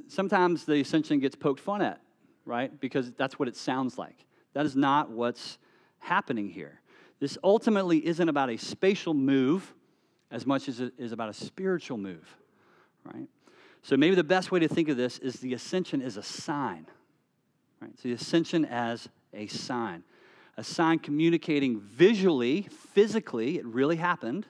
sometimes 0.08 0.66
the 0.66 0.82
ascension 0.82 1.20
gets 1.20 1.36
poked 1.36 1.60
fun 1.60 1.82
at, 1.82 2.02
right, 2.46 2.80
because 2.80 3.12
that's 3.14 3.40
what 3.40 3.48
it 3.48 3.56
sounds 3.56 3.98
like. 3.98 4.26
That 4.54 4.66
is 4.66 4.76
not 4.76 5.10
what's 5.10 5.58
happening 6.00 6.50
here. 6.50 6.82
This 7.20 7.38
ultimately 7.44 8.06
isn't 8.06 8.28
about 8.28 8.50
a 8.50 8.58
spatial 8.58 9.14
move 9.14 9.74
as 10.30 10.46
much 10.46 10.68
as 10.68 10.80
it 10.80 10.94
is 10.98 11.12
about 11.12 11.30
a 11.30 11.34
spiritual 11.34 11.98
move, 11.98 12.38
right? 13.06 13.28
So 13.82 13.98
maybe 13.98 14.16
the 14.16 14.24
best 14.24 14.52
way 14.52 14.60
to 14.60 14.68
think 14.68 14.90
of 14.90 14.98
this 14.98 15.20
is 15.20 15.36
the 15.36 15.54
ascension 15.54 16.02
is 16.02 16.18
a 16.18 16.24
sign. 16.24 16.88
Right? 17.82 17.92
So 17.98 18.08
the 18.08 18.14
ascension 18.14 18.66
as 18.66 19.10
a 19.34 19.48
sign. 19.48 20.04
A 20.58 20.64
sign 20.64 21.00
communicating 21.00 21.80
visually, 21.80 22.68
physically, 22.94 23.58
it 23.58 23.66
really 23.66 23.96
happened, 23.98 24.46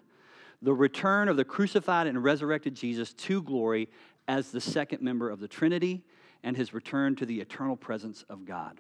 the 0.61 0.73
return 0.73 1.27
of 1.27 1.35
the 1.35 1.43
crucified 1.43 2.07
and 2.07 2.23
resurrected 2.23 2.75
Jesus 2.75 3.13
to 3.13 3.41
glory 3.41 3.89
as 4.27 4.51
the 4.51 4.61
second 4.61 5.01
member 5.01 5.29
of 5.29 5.39
the 5.39 5.47
Trinity 5.47 6.03
and 6.43 6.57
his 6.57 6.73
return 6.73 7.15
to 7.15 7.25
the 7.25 7.39
eternal 7.39 7.75
presence 7.75 8.23
of 8.29 8.45
God. 8.45 8.79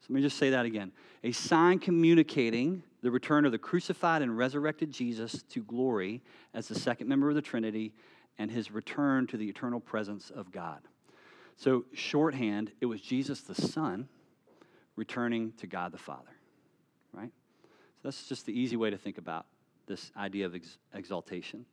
So 0.00 0.06
let 0.10 0.16
me 0.16 0.22
just 0.22 0.38
say 0.38 0.50
that 0.50 0.64
again. 0.64 0.92
A 1.24 1.32
sign 1.32 1.78
communicating 1.78 2.82
the 3.02 3.10
return 3.10 3.44
of 3.44 3.52
the 3.52 3.58
crucified 3.58 4.22
and 4.22 4.36
resurrected 4.36 4.90
Jesus 4.90 5.42
to 5.50 5.62
glory 5.62 6.22
as 6.54 6.68
the 6.68 6.78
second 6.78 7.08
member 7.08 7.28
of 7.28 7.34
the 7.34 7.42
Trinity 7.42 7.92
and 8.38 8.50
his 8.50 8.70
return 8.70 9.26
to 9.28 9.36
the 9.36 9.48
eternal 9.48 9.80
presence 9.80 10.30
of 10.30 10.50
God. 10.52 10.80
So, 11.56 11.84
shorthand, 11.92 12.72
it 12.80 12.86
was 12.86 13.00
Jesus 13.00 13.40
the 13.40 13.54
Son 13.54 14.08
returning 14.94 15.52
to 15.58 15.66
God 15.66 15.92
the 15.92 15.98
Father, 15.98 16.30
right? 17.12 17.32
So, 17.96 18.00
that's 18.04 18.28
just 18.28 18.46
the 18.46 18.58
easy 18.58 18.76
way 18.76 18.90
to 18.90 18.96
think 18.96 19.18
about 19.18 19.46
this 19.86 20.12
idea 20.16 20.46
of 20.46 20.54
ex- 20.54 20.78
exaltation. 20.94 21.66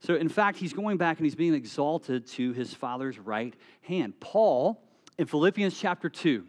So, 0.00 0.14
in 0.14 0.28
fact, 0.28 0.58
he's 0.58 0.72
going 0.72 0.96
back 0.96 1.18
and 1.18 1.26
he's 1.26 1.34
being 1.34 1.54
exalted 1.54 2.26
to 2.28 2.52
his 2.52 2.72
Father's 2.72 3.18
right 3.18 3.54
hand. 3.82 4.18
Paul, 4.18 4.82
in 5.18 5.26
Philippians 5.26 5.78
chapter 5.78 6.08
2, 6.08 6.44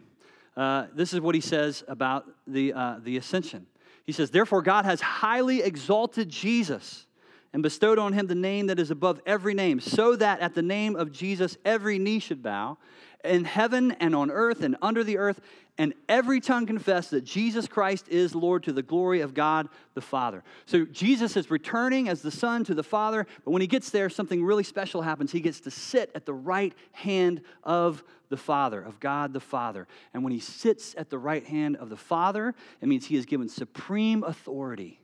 uh, 0.56 0.86
this 0.94 1.12
is 1.12 1.20
what 1.20 1.34
he 1.34 1.40
says 1.40 1.84
about 1.86 2.26
the, 2.46 2.72
uh, 2.72 2.96
the 3.02 3.18
ascension. 3.18 3.66
He 4.04 4.12
says, 4.12 4.30
Therefore, 4.30 4.62
God 4.62 4.86
has 4.86 5.00
highly 5.00 5.62
exalted 5.62 6.30
Jesus 6.30 7.06
and 7.52 7.62
bestowed 7.62 7.98
on 7.98 8.14
him 8.14 8.26
the 8.26 8.34
name 8.34 8.66
that 8.68 8.78
is 8.78 8.90
above 8.90 9.20
every 9.26 9.52
name, 9.52 9.80
so 9.80 10.16
that 10.16 10.40
at 10.40 10.54
the 10.54 10.62
name 10.62 10.96
of 10.96 11.12
Jesus 11.12 11.58
every 11.64 11.98
knee 11.98 12.18
should 12.18 12.42
bow, 12.42 12.78
in 13.24 13.44
heaven 13.44 13.92
and 13.92 14.16
on 14.16 14.30
earth 14.30 14.62
and 14.62 14.76
under 14.82 15.04
the 15.04 15.18
earth, 15.18 15.40
and 15.78 15.94
every 16.08 16.40
tongue 16.40 16.66
confess 16.66 17.08
that 17.10 17.24
Jesus 17.24 17.66
Christ 17.66 18.08
is 18.08 18.34
Lord 18.34 18.62
to 18.64 18.72
the 18.72 18.82
glory 18.82 19.20
of 19.20 19.32
God 19.32 19.68
the 19.94 20.00
Father. 20.00 20.44
So 20.66 20.84
Jesus 20.84 21.36
is 21.36 21.50
returning 21.50 22.08
as 22.08 22.20
the 22.22 22.30
Son 22.30 22.62
to 22.64 22.74
the 22.74 22.82
Father, 22.82 23.26
but 23.44 23.50
when 23.50 23.62
he 23.62 23.66
gets 23.66 23.90
there, 23.90 24.10
something 24.10 24.44
really 24.44 24.64
special 24.64 25.02
happens. 25.02 25.32
He 25.32 25.40
gets 25.40 25.60
to 25.60 25.70
sit 25.70 26.10
at 26.14 26.26
the 26.26 26.34
right 26.34 26.74
hand 26.92 27.40
of 27.64 28.04
the 28.28 28.36
Father, 28.36 28.82
of 28.82 29.00
God 29.00 29.32
the 29.32 29.40
Father. 29.40 29.88
And 30.12 30.22
when 30.22 30.32
he 30.32 30.40
sits 30.40 30.94
at 30.96 31.10
the 31.10 31.18
right 31.18 31.44
hand 31.44 31.76
of 31.76 31.88
the 31.88 31.96
Father, 31.96 32.54
it 32.80 32.88
means 32.88 33.06
he 33.06 33.16
is 33.16 33.26
given 33.26 33.48
supreme 33.48 34.24
authority 34.24 35.00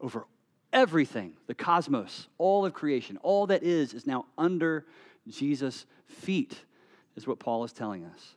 over 0.00 0.26
Everything, 0.72 1.34
the 1.48 1.54
cosmos, 1.54 2.28
all 2.38 2.64
of 2.64 2.72
creation, 2.72 3.16
all 3.22 3.48
that 3.48 3.64
is, 3.64 3.92
is 3.92 4.06
now 4.06 4.26
under 4.38 4.86
Jesus' 5.28 5.84
feet, 6.06 6.60
is 7.16 7.26
what 7.26 7.40
Paul 7.40 7.64
is 7.64 7.72
telling 7.72 8.04
us. 8.04 8.36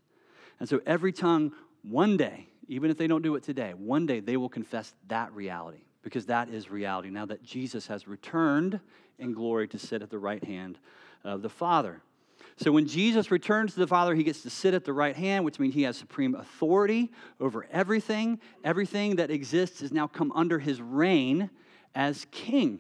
And 0.60 0.68
so 0.68 0.82
every 0.86 1.12
tongue, 1.12 1.52
one 1.84 2.18
day, 2.18 2.48
even 2.68 2.90
if 2.90 2.98
they 2.98 3.08
don't 3.08 3.22
do 3.22 3.36
it 3.36 3.44
today, 3.44 3.74
one 3.74 4.06
day 4.06 4.20
they 4.20 4.38
will 4.38 4.50
confess 4.50 4.94
that 5.08 5.32
reality 5.34 5.82
because 6.02 6.26
that 6.26 6.50
is 6.50 6.70
reality 6.70 7.10
now 7.10 7.26
that 7.26 7.44
Jesus 7.44 7.88
has 7.88 8.08
returned 8.08 8.80
in 9.20 9.34
glory 9.34 9.68
to 9.70 9.80
sit 9.80 10.02
at 10.02 10.10
the 10.10 10.20
right 10.20 10.44
hand 10.44 10.80
of 11.24 11.42
the 11.42 11.50
Father. 11.50 12.02
So 12.58 12.72
when 12.72 12.88
Jesus 12.88 13.32
returns 13.32 13.74
to 13.74 13.80
the 13.80 13.88
Father, 13.88 14.14
he 14.14 14.24
gets 14.24 14.44
to 14.44 14.50
sit 14.50 14.74
at 14.74 14.86
the 14.86 14.94
right 14.94 15.16
hand, 15.16 15.44
which 15.44 15.60
means 15.60 15.74
he 15.74 15.84
has 15.84 15.98
supreme 15.98 16.36
authority 16.36 17.12
over 17.40 17.66
everything. 17.72 18.40
Everything 18.64 19.16
that 19.16 19.32
exists 19.32 19.82
has 19.82 19.92
now 19.92 20.08
come 20.08 20.32
under 20.34 20.60
his 20.60 20.82
reign 20.82 21.50
as 21.96 22.26
king. 22.32 22.80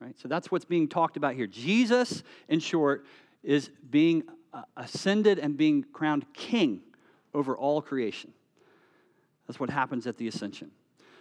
Right? 0.00 0.18
So 0.18 0.28
that's 0.28 0.50
what's 0.50 0.64
being 0.64 0.88
talked 0.88 1.16
about 1.16 1.34
here. 1.34 1.46
Jesus, 1.46 2.22
in 2.48 2.60
short, 2.60 3.04
is 3.42 3.70
being 3.90 4.22
uh, 4.52 4.62
ascended 4.76 5.38
and 5.38 5.56
being 5.56 5.84
crowned 5.92 6.24
king 6.32 6.80
over 7.34 7.56
all 7.56 7.82
creation. 7.82 8.32
That's 9.46 9.60
what 9.60 9.70
happens 9.70 10.06
at 10.06 10.16
the 10.16 10.28
ascension. 10.28 10.70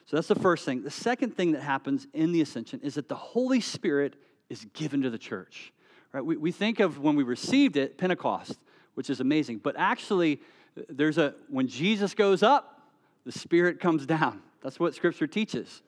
So 0.05 0.17
that's 0.17 0.27
the 0.27 0.35
first 0.35 0.65
thing. 0.65 0.83
The 0.83 0.91
second 0.91 1.35
thing 1.35 1.53
that 1.53 1.61
happens 1.61 2.07
in 2.13 2.31
the 2.31 2.41
ascension 2.41 2.79
is 2.83 2.95
that 2.95 3.09
the 3.09 3.15
Holy 3.15 3.61
Spirit 3.61 4.15
is 4.49 4.65
given 4.73 5.01
to 5.01 5.09
the 5.09 5.17
church. 5.17 5.73
Right? 6.11 6.23
We, 6.23 6.37
we 6.37 6.51
think 6.51 6.79
of 6.79 6.99
when 6.99 7.15
we 7.15 7.23
received 7.23 7.75
it, 7.77 7.97
Pentecost, 7.97 8.59
which 8.93 9.09
is 9.09 9.19
amazing. 9.19 9.59
But 9.59 9.75
actually, 9.77 10.41
there's 10.89 11.17
a 11.17 11.33
when 11.49 11.67
Jesus 11.67 12.13
goes 12.13 12.43
up, 12.43 12.81
the 13.25 13.31
Spirit 13.31 13.79
comes 13.79 14.05
down. 14.05 14.41
That's 14.61 14.79
what 14.79 14.93
Scripture 14.93 15.27
teaches. 15.27 15.81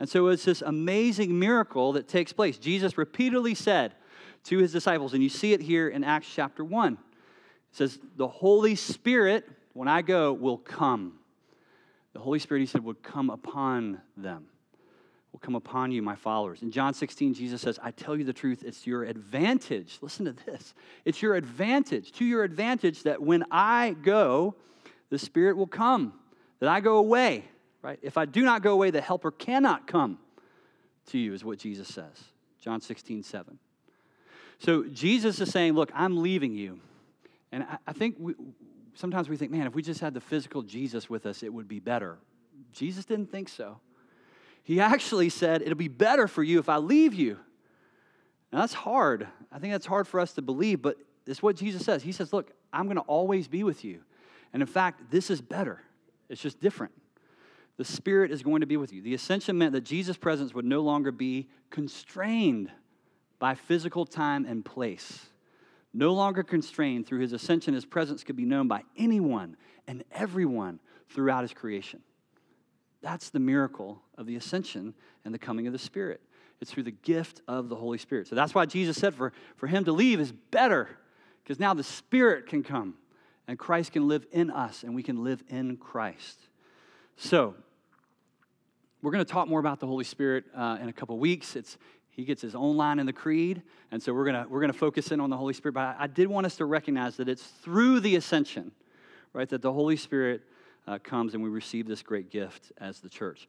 And 0.00 0.08
so 0.08 0.28
it's 0.28 0.44
this 0.44 0.62
amazing 0.62 1.38
miracle 1.38 1.92
that 1.92 2.08
takes 2.08 2.32
place. 2.32 2.58
Jesus 2.58 2.96
repeatedly 2.96 3.54
said 3.54 3.94
to 4.44 4.58
his 4.58 4.72
disciples, 4.72 5.12
and 5.12 5.22
you 5.22 5.28
see 5.28 5.52
it 5.52 5.60
here 5.60 5.88
in 5.88 6.04
Acts 6.04 6.28
chapter 6.32 6.64
1. 6.64 6.92
It 6.92 6.98
says, 7.72 7.98
The 8.16 8.28
Holy 8.28 8.76
Spirit, 8.76 9.48
when 9.78 9.86
I 9.86 10.02
go, 10.02 10.32
will 10.32 10.58
come. 10.58 11.20
The 12.12 12.18
Holy 12.18 12.40
Spirit, 12.40 12.58
he 12.62 12.66
said, 12.66 12.82
would 12.82 13.00
come 13.00 13.30
upon 13.30 14.00
them, 14.16 14.46
will 15.30 15.38
come 15.38 15.54
upon 15.54 15.92
you, 15.92 16.02
my 16.02 16.16
followers. 16.16 16.62
In 16.62 16.72
John 16.72 16.94
16, 16.94 17.34
Jesus 17.34 17.60
says, 17.60 17.78
I 17.80 17.92
tell 17.92 18.16
you 18.16 18.24
the 18.24 18.32
truth, 18.32 18.64
it's 18.66 18.88
your 18.88 19.04
advantage. 19.04 19.98
Listen 20.02 20.24
to 20.24 20.32
this. 20.32 20.74
It's 21.04 21.22
your 21.22 21.36
advantage, 21.36 22.10
to 22.14 22.24
your 22.24 22.42
advantage, 22.42 23.04
that 23.04 23.22
when 23.22 23.44
I 23.52 23.94
go, 24.02 24.56
the 25.10 25.18
Spirit 25.18 25.56
will 25.56 25.68
come, 25.68 26.12
that 26.58 26.68
I 26.68 26.80
go 26.80 26.96
away, 26.96 27.44
right? 27.80 28.00
If 28.02 28.18
I 28.18 28.24
do 28.24 28.42
not 28.42 28.62
go 28.62 28.72
away, 28.72 28.90
the 28.90 29.00
Helper 29.00 29.30
cannot 29.30 29.86
come 29.86 30.18
to 31.06 31.18
you, 31.18 31.34
is 31.34 31.44
what 31.44 31.60
Jesus 31.60 31.86
says. 31.86 32.24
John 32.60 32.80
16, 32.80 33.22
7. 33.22 33.60
So 34.58 34.86
Jesus 34.86 35.40
is 35.40 35.52
saying, 35.52 35.74
Look, 35.74 35.92
I'm 35.94 36.20
leaving 36.20 36.56
you. 36.56 36.80
And 37.52 37.62
I, 37.62 37.78
I 37.86 37.92
think 37.92 38.16
we, 38.18 38.34
sometimes 38.98 39.28
we 39.28 39.36
think, 39.36 39.52
man, 39.52 39.66
if 39.66 39.74
we 39.74 39.82
just 39.82 40.00
had 40.00 40.12
the 40.12 40.20
physical 40.20 40.62
Jesus 40.62 41.08
with 41.08 41.24
us, 41.24 41.42
it 41.42 41.52
would 41.52 41.68
be 41.68 41.78
better. 41.78 42.18
Jesus 42.72 43.04
didn't 43.04 43.30
think 43.30 43.48
so. 43.48 43.78
He 44.64 44.80
actually 44.80 45.28
said, 45.28 45.62
It'll 45.62 45.76
be 45.76 45.88
better 45.88 46.26
for 46.26 46.42
you 46.42 46.58
if 46.58 46.68
I 46.68 46.76
leave 46.78 47.14
you. 47.14 47.38
Now, 48.52 48.60
that's 48.60 48.74
hard. 48.74 49.28
I 49.52 49.58
think 49.58 49.72
that's 49.72 49.86
hard 49.86 50.08
for 50.08 50.20
us 50.20 50.32
to 50.34 50.42
believe, 50.42 50.82
but 50.82 50.96
it's 51.26 51.42
what 51.42 51.56
Jesus 51.56 51.84
says. 51.84 52.02
He 52.02 52.12
says, 52.12 52.32
Look, 52.32 52.50
I'm 52.72 52.84
going 52.84 52.96
to 52.96 53.02
always 53.02 53.48
be 53.48 53.62
with 53.62 53.84
you. 53.84 54.00
And 54.52 54.62
in 54.62 54.66
fact, 54.66 55.10
this 55.10 55.30
is 55.30 55.40
better, 55.40 55.80
it's 56.28 56.42
just 56.42 56.60
different. 56.60 56.92
The 57.76 57.84
Spirit 57.84 58.32
is 58.32 58.42
going 58.42 58.62
to 58.62 58.66
be 58.66 58.76
with 58.76 58.92
you. 58.92 59.00
The 59.00 59.14
ascension 59.14 59.56
meant 59.56 59.72
that 59.72 59.82
Jesus' 59.82 60.16
presence 60.16 60.52
would 60.52 60.64
no 60.64 60.80
longer 60.80 61.12
be 61.12 61.48
constrained 61.70 62.72
by 63.38 63.54
physical 63.54 64.04
time 64.04 64.44
and 64.44 64.64
place. 64.64 65.26
No 65.94 66.12
longer 66.12 66.42
constrained 66.42 67.06
through 67.06 67.20
his 67.20 67.32
ascension, 67.32 67.74
his 67.74 67.86
presence 67.86 68.22
could 68.22 68.36
be 68.36 68.44
known 68.44 68.68
by 68.68 68.82
anyone 68.96 69.56
and 69.86 70.04
everyone 70.12 70.80
throughout 71.08 71.42
his 71.42 71.52
creation. 71.52 72.00
That's 73.00 73.30
the 73.30 73.38
miracle 73.38 74.02
of 74.16 74.26
the 74.26 74.36
ascension 74.36 74.94
and 75.24 75.32
the 75.32 75.38
coming 75.38 75.66
of 75.66 75.72
the 75.72 75.78
Spirit. 75.78 76.20
It's 76.60 76.70
through 76.70 76.82
the 76.82 76.90
gift 76.90 77.40
of 77.46 77.68
the 77.68 77.76
Holy 77.76 77.98
Spirit. 77.98 78.26
So 78.26 78.34
that's 78.34 78.54
why 78.54 78.66
Jesus 78.66 78.96
said 78.96 79.14
for, 79.14 79.32
for 79.56 79.66
him 79.66 79.84
to 79.84 79.92
leave 79.92 80.20
is 80.20 80.32
better, 80.32 80.88
because 81.42 81.60
now 81.60 81.74
the 81.74 81.84
Spirit 81.84 82.46
can 82.46 82.62
come 82.62 82.94
and 83.46 83.58
Christ 83.58 83.92
can 83.92 84.08
live 84.08 84.26
in 84.32 84.50
us 84.50 84.82
and 84.82 84.94
we 84.94 85.02
can 85.02 85.24
live 85.24 85.42
in 85.48 85.76
Christ. 85.76 86.38
So, 87.16 87.54
we're 89.00 89.12
going 89.12 89.24
to 89.24 89.32
talk 89.32 89.48
more 89.48 89.60
about 89.60 89.78
the 89.78 89.86
Holy 89.86 90.04
Spirit 90.04 90.44
uh, 90.54 90.78
in 90.80 90.88
a 90.88 90.92
couple 90.92 91.16
weeks. 91.18 91.54
It's, 91.54 91.78
he 92.18 92.24
gets 92.24 92.42
his 92.42 92.56
own 92.56 92.76
line 92.76 92.98
in 92.98 93.06
the 93.06 93.12
creed, 93.12 93.62
and 93.92 94.02
so 94.02 94.12
we're 94.12 94.24
to 94.32 94.44
we're 94.50 94.66
to 94.66 94.72
focus 94.72 95.12
in 95.12 95.20
on 95.20 95.30
the 95.30 95.36
Holy 95.36 95.54
Spirit. 95.54 95.74
But 95.74 95.82
I, 95.82 95.96
I, 96.00 96.06
did 96.08 96.26
want 96.26 96.46
us 96.46 96.56
to 96.56 96.64
recognize 96.64 97.16
that 97.18 97.28
it's 97.28 97.44
through 97.44 98.00
the 98.00 98.16
ascension, 98.16 98.72
right, 99.32 99.48
that 99.48 99.62
the 99.62 99.72
Holy 99.72 99.96
Spirit 99.96 100.42
uh, 100.88 100.98
comes 100.98 101.34
and 101.34 101.44
we 101.44 101.48
receive 101.48 101.86
this 101.86 102.02
great 102.02 102.28
gift 102.28 102.72
as 102.78 102.98
the 102.98 103.08
church. 103.08 103.46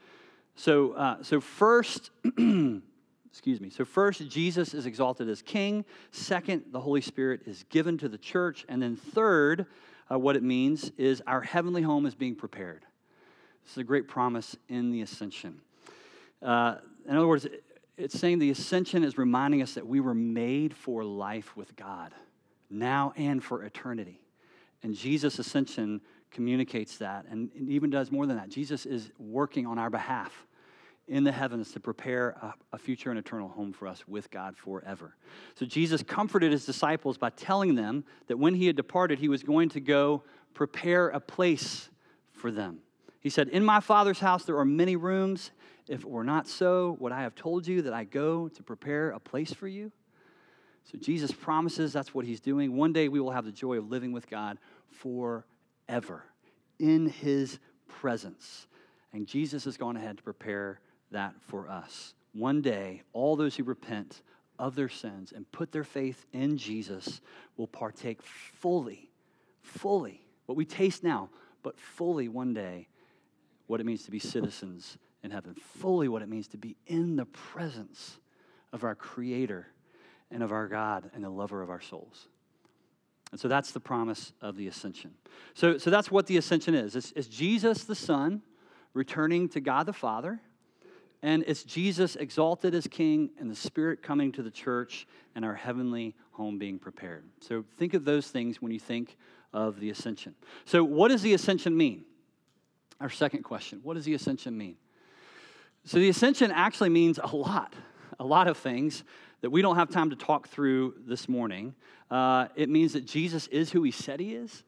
So, 0.56 0.92
uh, 0.92 1.24
so 1.24 1.42
first, 1.42 2.12
excuse 3.28 3.60
me. 3.60 3.72
So 3.72 3.86
first, 3.86 4.30
Jesus 4.30 4.76
is 4.76 4.86
exalted 4.86 5.28
as 5.30 5.42
King. 5.42 5.84
Second, 6.12 6.66
the 6.72 6.80
Holy 6.80 7.02
Spirit 7.02 7.42
is 7.48 7.66
given 7.70 7.98
to 7.98 8.08
the 8.08 8.20
church, 8.20 8.68
and 8.70 8.80
then 8.80 8.96
third, 8.96 9.66
uh, 10.12 10.20
what 10.20 10.36
it 10.36 10.44
means 10.44 10.92
is 10.96 11.24
our 11.26 11.42
heavenly 11.42 11.82
home 11.82 12.06
is 12.06 12.14
being 12.14 12.36
prepared. 12.36 12.86
This 13.64 13.72
is 13.72 13.78
a 13.80 13.84
great 13.84 14.08
promise 14.08 14.56
in 14.68 14.92
the 14.92 15.02
ascension. 15.02 15.60
Uh, 16.40 16.76
in 17.08 17.16
other 17.16 17.28
words, 17.28 17.48
it's 18.00 18.18
saying 18.18 18.40
the 18.40 18.50
ascension 18.50 19.04
is 19.04 19.18
reminding 19.18 19.62
us 19.62 19.74
that 19.74 19.86
we 19.86 20.00
were 20.00 20.14
made 20.14 20.74
for 20.74 21.04
life 21.04 21.56
with 21.58 21.76
God, 21.76 22.14
now 22.70 23.14
and 23.18 23.44
for 23.44 23.64
eternity. 23.64 24.22
And 24.82 24.96
Jesus' 24.96 25.38
ascension 25.38 26.00
communicates 26.32 26.98
that 26.98 27.26
and, 27.30 27.52
even 27.56 27.90
does 27.90 28.12
more 28.12 28.26
than 28.26 28.38
that. 28.38 28.50
Jesus 28.50 28.86
is 28.86 29.12
working 29.20 29.68
on 29.68 29.78
our 29.78 29.90
behalf 29.90 30.48
in 31.10 31.24
the 31.24 31.32
heavens 31.32 31.72
to 31.72 31.80
prepare 31.80 32.30
a, 32.42 32.54
a, 32.74 32.78
future 32.78 33.10
and 33.10 33.20
eternal 33.20 33.50
home 33.50 33.74
for 33.74 33.88
us 33.88 34.08
with 34.08 34.30
God 34.30 34.56
forever. 34.56 35.16
So 35.56 35.66
Jesus 35.66 36.04
comforted 36.04 36.52
his 36.52 36.66
disciples 36.66 37.18
by 37.18 37.32
telling 37.32 37.76
them 37.76 38.06
that 38.28 38.38
when 38.38 38.54
he 38.54 38.68
had 38.68 38.76
departed, 38.76 39.20
he 39.20 39.28
was 39.28 39.42
going 39.42 39.70
to 39.70 39.80
go 39.82 40.24
prepare 40.54 41.10
a 41.10 41.20
place 41.20 41.90
for 42.32 42.52
them. 42.52 42.80
He 43.20 43.30
said, 43.30 43.50
In 43.50 43.66
my 43.66 43.80
Father's 43.80 44.20
house 44.20 44.46
there 44.46 44.58
are 44.58 44.66
many 44.66 44.96
rooms. 44.96 45.52
If 45.90 46.02
it 46.02 46.10
were 46.10 46.24
not 46.24 46.48
so, 46.48 46.96
would 47.00 47.12
I 47.12 47.24
have 47.24 47.34
told 47.34 47.66
you 47.66 47.82
that 47.82 47.94
I 47.94 48.04
go 48.04 48.48
to 48.48 48.64
prepare 48.64 49.10
a 49.10 49.20
place 49.20 49.52
for 49.52 49.68
you? 49.68 49.92
So 50.84 51.00
Jesus 51.00 51.32
promises 51.32 51.92
that's 51.92 52.14
what 52.14 52.26
he's 52.26 52.40
doing. 52.40 52.78
One 52.78 52.94
day 52.94 53.08
we 53.08 53.20
will 53.20 53.32
have 53.32 53.44
the 53.44 53.52
joy 53.52 53.80
of 53.80 53.90
living 53.90 54.12
with 54.12 54.30
God 54.30 54.60
forever 54.92 56.24
in 56.78 57.10
his 57.10 57.58
presence. 57.88 58.68
And 59.14 59.26
Jesus 59.26 59.66
has 59.66 59.78
gone 59.78 59.98
ahead 59.98 60.18
to 60.18 60.24
prepare 60.24 60.80
that 61.10 61.34
for 61.42 61.68
us. 61.68 62.14
One 62.34 62.62
day, 62.62 63.02
all 63.12 63.36
those 63.36 63.56
who 63.56 63.64
repent 63.64 64.22
of 64.60 64.76
their 64.76 64.90
sins 64.90 65.34
and 65.36 65.52
put 65.52 65.72
their 65.72 65.84
faith 65.84 66.28
in 66.34 66.56
Jesus 66.56 67.20
will 67.58 67.68
partake 67.68 68.22
fully, 68.22 69.10
fully, 69.64 70.22
what 70.46 70.56
we 70.56 70.66
taste 70.66 71.04
now, 71.04 71.30
but 71.64 71.80
fully 71.80 72.28
one 72.28 72.54
day 72.54 72.88
what 73.66 73.80
it 73.80 73.88
means 73.88 74.04
to 74.04 74.12
be 74.12 74.20
citizens 74.20 75.00
in 75.24 75.32
heaven, 75.32 75.56
fully 75.56 76.08
what 76.08 76.22
it 76.22 76.30
means 76.30 76.48
to 76.50 76.58
be 76.58 76.76
in 76.88 77.16
the 77.16 77.26
presence 77.26 78.20
of 78.72 78.84
our 78.84 78.96
Creator 78.96 79.68
and 80.32 80.44
of 80.44 80.52
our 80.52 80.68
God 80.68 81.10
and 81.14 81.24
the 81.24 81.30
lover 81.30 81.62
of 81.62 81.70
our 81.70 81.82
souls. 81.82 82.28
And 83.32 83.40
so 83.40 83.48
that's 83.48 83.72
the 83.72 83.80
promise 83.80 84.34
of 84.42 84.56
the 84.56 84.68
ascension. 84.68 85.12
So, 85.54 85.78
so 85.78 85.90
that's 85.90 86.10
what 86.10 86.28
the 86.28 86.38
ascension 86.38 86.74
is 86.74 86.96
it's, 86.96 87.12
it's 87.16 87.28
Jesus 87.28 87.84
the 87.84 87.96
Son 87.96 88.42
returning 88.94 89.50
to 89.50 89.60
God 89.60 89.86
the 89.86 89.94
Father, 89.94 90.40
and 91.22 91.44
it's 91.46 91.64
Jesus 91.64 92.16
exalted 92.16 92.74
as 92.74 92.88
King 92.88 93.30
and 93.40 93.50
the 93.50 93.56
Spirit 93.56 94.02
coming 94.02 94.32
to 94.32 94.42
the 94.42 94.50
church 94.50 95.08
and 95.36 95.46
our 95.46 95.54
heavenly 95.54 96.16
home 96.32 96.58
being 96.58 96.80
prepared. 96.80 97.26
So 97.42 97.66
think 97.78 97.94
of 97.94 98.06
those 98.06 98.28
things 98.30 98.62
when 98.62 98.72
you 98.72 98.80
think 98.80 99.16
of 99.54 99.80
the 99.80 99.90
ascension. 99.90 100.36
So, 100.66 100.84
what 100.84 101.10
does 101.10 101.22
the 101.22 101.34
ascension 101.34 101.76
mean? 101.76 102.06
Our 103.00 103.10
second 103.10 103.44
question 103.44 103.80
What 103.84 103.96
does 103.96 104.06
the 104.06 104.14
ascension 104.14 104.58
mean? 104.58 104.76
So, 105.90 105.98
the 105.98 106.10
ascension 106.10 106.52
actually 106.52 106.90
means 106.90 107.18
a 107.18 107.36
lot, 107.36 107.74
a 108.20 108.24
lot 108.24 108.48
of 108.48 108.58
things 108.58 109.04
that 109.42 109.50
we 109.50 109.64
don't 109.64 109.76
have 109.76 109.90
time 109.90 110.12
to 110.12 110.16
talk 110.16 110.48
through 110.48 110.94
this 111.08 111.28
morning. 111.28 111.74
Uh, 112.12 112.46
it 112.56 112.70
means 112.70 112.94
that 112.94 113.08
Jesus 113.08 113.48
is 113.48 113.72
who 113.72 113.82
he 113.82 113.90
said 113.90 114.20
he 114.20 114.36
is. 114.36 114.64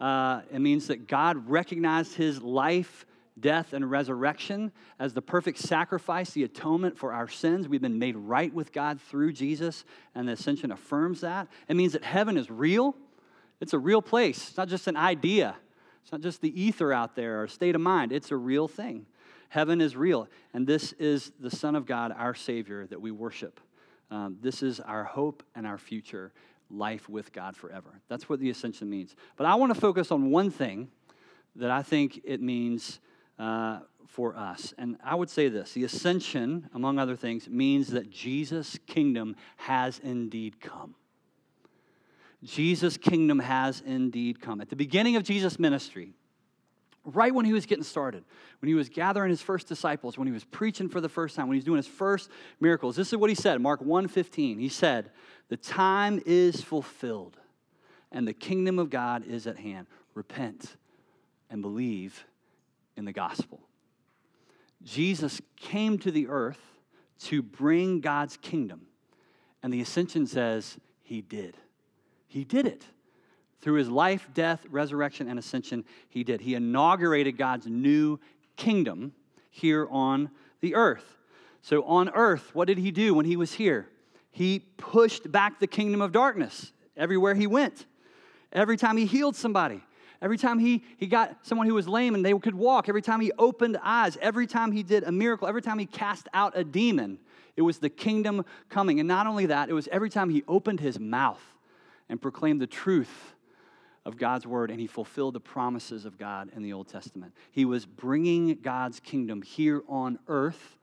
Uh, 0.00 0.40
it 0.52 0.58
means 0.58 0.88
that 0.88 1.06
God 1.06 1.48
recognized 1.48 2.16
his 2.16 2.42
life, 2.42 3.06
death, 3.38 3.72
and 3.72 3.88
resurrection 3.88 4.72
as 4.98 5.14
the 5.14 5.22
perfect 5.22 5.58
sacrifice, 5.58 6.30
the 6.30 6.42
atonement 6.42 6.98
for 6.98 7.12
our 7.12 7.28
sins. 7.28 7.68
We've 7.68 7.80
been 7.80 8.00
made 8.00 8.16
right 8.16 8.52
with 8.52 8.72
God 8.72 9.00
through 9.00 9.32
Jesus, 9.34 9.84
and 10.16 10.26
the 10.26 10.32
ascension 10.32 10.72
affirms 10.72 11.20
that. 11.20 11.46
It 11.68 11.76
means 11.76 11.92
that 11.92 12.02
heaven 12.02 12.36
is 12.36 12.50
real, 12.50 12.96
it's 13.60 13.74
a 13.74 13.78
real 13.78 14.02
place, 14.02 14.48
it's 14.48 14.56
not 14.56 14.66
just 14.66 14.88
an 14.88 14.96
idea. 14.96 15.54
It's 16.02 16.12
not 16.12 16.20
just 16.20 16.42
the 16.42 16.60
ether 16.60 16.92
out 16.92 17.16
there 17.16 17.40
or 17.40 17.44
a 17.44 17.48
state 17.48 17.74
of 17.74 17.80
mind, 17.80 18.12
it's 18.12 18.30
a 18.30 18.36
real 18.36 18.68
thing. 18.68 19.06
Heaven 19.54 19.80
is 19.80 19.94
real, 19.94 20.26
and 20.52 20.66
this 20.66 20.94
is 20.94 21.30
the 21.38 21.48
Son 21.48 21.76
of 21.76 21.86
God, 21.86 22.12
our 22.18 22.34
Savior, 22.34 22.88
that 22.88 23.00
we 23.00 23.12
worship. 23.12 23.60
Um, 24.10 24.36
this 24.40 24.64
is 24.64 24.80
our 24.80 25.04
hope 25.04 25.44
and 25.54 25.64
our 25.64 25.78
future 25.78 26.32
life 26.68 27.08
with 27.08 27.32
God 27.32 27.54
forever. 27.54 28.00
That's 28.08 28.28
what 28.28 28.40
the 28.40 28.50
ascension 28.50 28.90
means. 28.90 29.14
But 29.36 29.46
I 29.46 29.54
want 29.54 29.72
to 29.72 29.80
focus 29.80 30.10
on 30.10 30.32
one 30.32 30.50
thing 30.50 30.88
that 31.54 31.70
I 31.70 31.84
think 31.84 32.20
it 32.24 32.42
means 32.42 32.98
uh, 33.38 33.78
for 34.08 34.36
us. 34.36 34.74
And 34.76 34.96
I 35.04 35.14
would 35.14 35.30
say 35.30 35.48
this 35.48 35.72
the 35.72 35.84
ascension, 35.84 36.68
among 36.74 36.98
other 36.98 37.14
things, 37.14 37.48
means 37.48 37.86
that 37.90 38.10
Jesus' 38.10 38.76
kingdom 38.88 39.36
has 39.58 40.00
indeed 40.00 40.60
come. 40.60 40.96
Jesus' 42.42 42.96
kingdom 42.96 43.38
has 43.38 43.84
indeed 43.86 44.40
come. 44.40 44.60
At 44.60 44.70
the 44.70 44.74
beginning 44.74 45.14
of 45.14 45.22
Jesus' 45.22 45.60
ministry, 45.60 46.16
right 47.04 47.34
when 47.34 47.44
he 47.44 47.52
was 47.52 47.66
getting 47.66 47.84
started, 47.84 48.24
when 48.60 48.68
he 48.68 48.74
was 48.74 48.88
gathering 48.88 49.30
his 49.30 49.42
first 49.42 49.66
disciples, 49.66 50.16
when 50.16 50.26
he 50.26 50.32
was 50.32 50.44
preaching 50.44 50.88
for 50.88 51.00
the 51.00 51.08
first 51.08 51.36
time, 51.36 51.48
when 51.48 51.54
he 51.54 51.58
was 51.58 51.64
doing 51.64 51.76
his 51.76 51.86
first 51.86 52.30
miracles, 52.60 52.96
this 52.96 53.12
is 53.12 53.16
what 53.16 53.30
he 53.30 53.36
said, 53.36 53.60
Mark 53.60 53.80
1:15. 53.80 54.58
He 54.58 54.68
said, 54.68 55.12
"The 55.48 55.56
time 55.56 56.20
is 56.24 56.62
fulfilled 56.62 57.38
and 58.10 58.26
the 58.26 58.32
kingdom 58.32 58.78
of 58.78 58.90
God 58.90 59.24
is 59.24 59.46
at 59.46 59.58
hand. 59.58 59.86
Repent 60.14 60.76
and 61.50 61.60
believe 61.62 62.26
in 62.96 63.04
the 63.04 63.12
gospel." 63.12 63.68
Jesus 64.82 65.40
came 65.56 65.98
to 65.98 66.10
the 66.10 66.28
earth 66.28 66.78
to 67.18 67.42
bring 67.42 68.00
God's 68.00 68.36
kingdom. 68.36 68.86
And 69.62 69.72
the 69.72 69.80
ascension 69.80 70.26
says 70.26 70.78
he 71.02 71.22
did. 71.22 71.56
He 72.26 72.44
did 72.44 72.66
it. 72.66 72.86
Through 73.64 73.78
his 73.78 73.88
life, 73.88 74.28
death, 74.34 74.66
resurrection, 74.68 75.26
and 75.26 75.38
ascension, 75.38 75.86
he 76.10 76.22
did. 76.22 76.42
He 76.42 76.54
inaugurated 76.54 77.38
God's 77.38 77.66
new 77.66 78.20
kingdom 78.56 79.14
here 79.50 79.88
on 79.90 80.28
the 80.60 80.74
earth. 80.74 81.16
So, 81.62 81.82
on 81.84 82.10
earth, 82.10 82.54
what 82.54 82.68
did 82.68 82.76
he 82.76 82.90
do 82.90 83.14
when 83.14 83.24
he 83.24 83.36
was 83.36 83.54
here? 83.54 83.88
He 84.32 84.58
pushed 84.58 85.32
back 85.32 85.60
the 85.60 85.66
kingdom 85.66 86.02
of 86.02 86.12
darkness 86.12 86.72
everywhere 86.94 87.34
he 87.34 87.46
went. 87.46 87.86
Every 88.52 88.76
time 88.76 88.98
he 88.98 89.06
healed 89.06 89.34
somebody, 89.34 89.82
every 90.20 90.36
time 90.36 90.58
he, 90.58 90.84
he 90.98 91.06
got 91.06 91.38
someone 91.46 91.66
who 91.66 91.72
was 91.72 91.88
lame 91.88 92.14
and 92.14 92.22
they 92.22 92.34
could 92.34 92.54
walk, 92.54 92.90
every 92.90 93.00
time 93.00 93.22
he 93.22 93.32
opened 93.38 93.78
eyes, 93.82 94.18
every 94.20 94.46
time 94.46 94.72
he 94.72 94.82
did 94.82 95.04
a 95.04 95.10
miracle, 95.10 95.48
every 95.48 95.62
time 95.62 95.78
he 95.78 95.86
cast 95.86 96.28
out 96.34 96.52
a 96.54 96.64
demon, 96.64 97.18
it 97.56 97.62
was 97.62 97.78
the 97.78 97.88
kingdom 97.88 98.44
coming. 98.68 99.00
And 99.00 99.08
not 99.08 99.26
only 99.26 99.46
that, 99.46 99.70
it 99.70 99.72
was 99.72 99.88
every 99.88 100.10
time 100.10 100.28
he 100.28 100.44
opened 100.46 100.80
his 100.80 101.00
mouth 101.00 101.40
and 102.10 102.20
proclaimed 102.20 102.60
the 102.60 102.66
truth 102.66 103.33
of 104.04 104.16
God's 104.16 104.46
word 104.46 104.70
and 104.70 104.78
he 104.78 104.86
fulfilled 104.86 105.34
the 105.34 105.40
promises 105.40 106.04
of 106.04 106.18
God 106.18 106.50
in 106.54 106.62
the 106.62 106.72
Old 106.72 106.88
Testament. 106.88 107.32
He 107.52 107.64
was 107.64 107.86
bringing 107.86 108.58
God's 108.62 109.00
kingdom 109.00 109.42
here 109.42 109.82
on 109.88 110.18
earth 110.28 110.76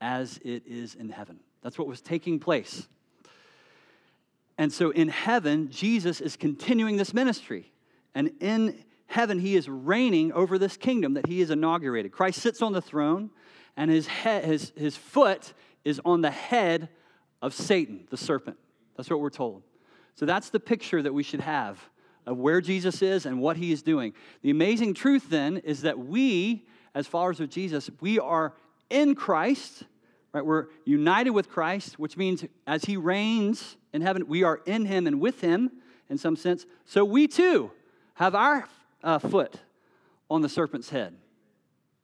as 0.00 0.38
it 0.44 0.64
is 0.66 0.94
in 0.94 1.08
heaven. 1.08 1.40
That's 1.62 1.78
what 1.78 1.88
was 1.88 2.00
taking 2.00 2.38
place. 2.38 2.88
And 4.58 4.72
so 4.72 4.90
in 4.90 5.08
heaven, 5.08 5.70
Jesus 5.70 6.20
is 6.20 6.36
continuing 6.36 6.96
this 6.96 7.12
ministry. 7.12 7.72
And 8.14 8.32
in 8.40 8.84
heaven, 9.06 9.38
he 9.38 9.54
is 9.54 9.68
reigning 9.68 10.32
over 10.32 10.58
this 10.58 10.76
kingdom 10.76 11.14
that 11.14 11.26
he 11.26 11.40
has 11.40 11.50
inaugurated. 11.50 12.12
Christ 12.12 12.40
sits 12.40 12.62
on 12.62 12.72
the 12.72 12.80
throne, 12.80 13.30
and 13.76 13.90
his, 13.90 14.06
head, 14.06 14.44
his, 14.44 14.72
his 14.76 14.96
foot 14.96 15.52
is 15.84 16.00
on 16.04 16.22
the 16.22 16.30
head 16.30 16.88
of 17.42 17.54
Satan, 17.54 18.06
the 18.10 18.16
serpent. 18.16 18.56
That's 18.96 19.10
what 19.10 19.20
we're 19.20 19.30
told. 19.30 19.62
So 20.14 20.24
that's 20.24 20.48
the 20.48 20.60
picture 20.60 21.02
that 21.02 21.12
we 21.12 21.22
should 21.22 21.40
have 21.40 21.78
of 22.26 22.36
where 22.36 22.60
Jesus 22.60 23.02
is 23.02 23.24
and 23.26 23.40
what 23.40 23.56
he 23.56 23.72
is 23.72 23.82
doing. 23.82 24.12
The 24.42 24.50
amazing 24.50 24.94
truth 24.94 25.30
then 25.30 25.58
is 25.58 25.82
that 25.82 25.98
we, 25.98 26.66
as 26.94 27.06
followers 27.06 27.40
of 27.40 27.48
Jesus, 27.50 27.90
we 28.00 28.18
are 28.18 28.52
in 28.90 29.14
Christ, 29.14 29.84
right? 30.32 30.44
We're 30.44 30.66
united 30.84 31.30
with 31.30 31.48
Christ, 31.48 31.98
which 31.98 32.16
means 32.16 32.44
as 32.66 32.84
he 32.84 32.96
reigns 32.96 33.76
in 33.92 34.02
heaven, 34.02 34.26
we 34.26 34.42
are 34.42 34.60
in 34.66 34.86
him 34.86 35.06
and 35.06 35.20
with 35.20 35.40
him 35.40 35.70
in 36.10 36.18
some 36.18 36.36
sense. 36.36 36.66
So 36.84 37.04
we 37.04 37.28
too 37.28 37.70
have 38.14 38.34
our 38.34 38.68
uh, 39.02 39.18
foot 39.18 39.60
on 40.30 40.42
the 40.42 40.48
serpent's 40.48 40.90
head. 40.90 41.14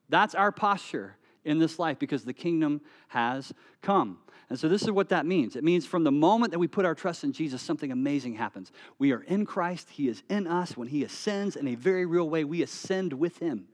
That's 0.09 0.35
our 0.35 0.53
posture 0.53 1.17
in 1.45 1.59
this 1.59 1.79
life 1.79 1.99
because 1.99 2.25
the 2.25 2.33
kingdom 2.33 2.81
has 3.09 3.53
come. 3.81 4.19
And 4.49 4.59
so, 4.59 4.69
this 4.69 4.83
is 4.83 4.91
what 4.91 5.09
that 5.09 5.25
means. 5.25 5.57
It 5.57 5.65
means 5.65 5.87
from 5.87 6.05
the 6.05 6.13
moment 6.13 6.51
that 6.51 6.59
we 6.59 6.69
put 6.69 6.85
our 6.85 6.95
trust 6.95 7.25
in 7.25 7.33
Jesus, 7.33 7.63
something 7.63 7.91
amazing 7.91 8.35
happens. 8.35 8.71
We 8.99 9.13
are 9.13 9.23
in 9.23 9.47
Christ, 9.47 9.89
He 9.91 10.09
is 10.09 10.23
in 10.29 10.47
us. 10.47 10.77
When 10.77 10.89
He 10.89 11.05
ascends 11.05 11.57
in 11.57 11.67
a 11.69 11.75
very 11.75 12.05
real 12.05 12.29
way, 12.29 12.45
we 12.45 12.63
ascend 12.63 13.15
with 13.15 13.39
Him. 13.39 13.67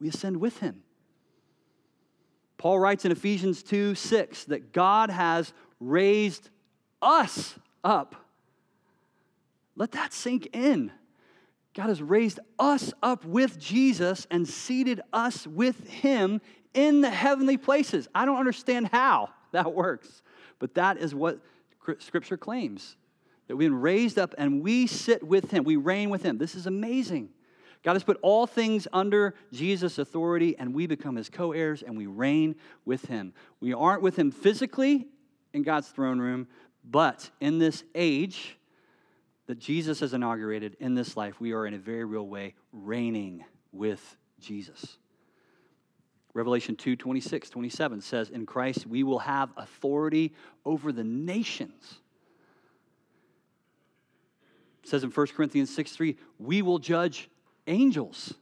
We 0.00 0.08
ascend 0.08 0.38
with 0.38 0.58
Him. 0.58 0.82
Paul 2.58 2.80
writes 2.80 3.04
in 3.04 3.12
Ephesians 3.12 3.62
2 3.62 3.94
6 3.94 4.44
that 4.46 4.72
God 4.72 5.10
has 5.10 5.52
raised 5.78 6.50
us 7.00 7.54
up. 7.84 8.16
Let 9.76 9.92
that 9.92 10.12
sink 10.12 10.48
in. 10.52 10.90
God 11.74 11.90
has 11.90 12.00
raised 12.00 12.40
us 12.58 12.94
up 13.02 13.26
with 13.26 13.58
Jesus 13.58 14.26
and 14.30 14.48
seated 14.48 15.02
us 15.12 15.46
with 15.46 15.86
Him 15.86 16.40
in 16.76 17.00
the 17.00 17.10
heavenly 17.10 17.56
places. 17.56 18.06
I 18.14 18.24
don't 18.26 18.38
understand 18.38 18.88
how 18.92 19.30
that 19.52 19.74
works. 19.74 20.22
But 20.60 20.74
that 20.74 20.98
is 20.98 21.14
what 21.14 21.40
Scripture 21.98 22.36
claims 22.36 22.96
that 23.48 23.56
we've 23.56 23.70
been 23.70 23.80
raised 23.80 24.18
up 24.18 24.34
and 24.38 24.62
we 24.62 24.86
sit 24.86 25.22
with 25.22 25.50
Him, 25.50 25.64
we 25.64 25.76
reign 25.76 26.10
with 26.10 26.22
Him. 26.22 26.38
This 26.38 26.54
is 26.54 26.66
amazing. 26.66 27.30
God 27.82 27.92
has 27.92 28.02
put 28.02 28.18
all 28.20 28.48
things 28.48 28.88
under 28.92 29.34
Jesus' 29.52 29.98
authority, 29.98 30.56
and 30.58 30.74
we 30.74 30.88
become 30.88 31.14
His 31.14 31.28
co 31.28 31.52
heirs 31.52 31.82
and 31.82 31.96
we 31.96 32.06
reign 32.06 32.56
with 32.84 33.04
Him. 33.04 33.32
We 33.60 33.72
aren't 33.72 34.02
with 34.02 34.16
Him 34.18 34.32
physically 34.32 35.06
in 35.52 35.62
God's 35.62 35.88
throne 35.88 36.18
room, 36.18 36.48
but 36.84 37.30
in 37.40 37.58
this 37.58 37.84
age 37.94 38.58
that 39.46 39.60
Jesus 39.60 40.00
has 40.00 40.12
inaugurated 40.12 40.76
in 40.80 40.94
this 40.94 41.16
life, 41.16 41.40
we 41.40 41.52
are 41.52 41.66
in 41.66 41.74
a 41.74 41.78
very 41.78 42.04
real 42.04 42.26
way 42.26 42.54
reigning 42.72 43.44
with 43.70 44.16
Jesus. 44.40 44.98
Revelation 46.36 46.76
2 46.76 46.96
26, 46.96 47.48
27 47.48 48.02
says, 48.02 48.28
In 48.28 48.44
Christ 48.44 48.86
we 48.86 49.02
will 49.02 49.20
have 49.20 49.48
authority 49.56 50.34
over 50.66 50.92
the 50.92 51.02
nations. 51.02 52.00
It 54.82 54.90
says 54.90 55.02
in 55.02 55.10
1 55.10 55.26
Corinthians 55.28 55.74
6 55.74 55.92
3, 55.92 56.16
we 56.38 56.60
will 56.60 56.78
judge 56.78 57.30
angels. 57.66 58.34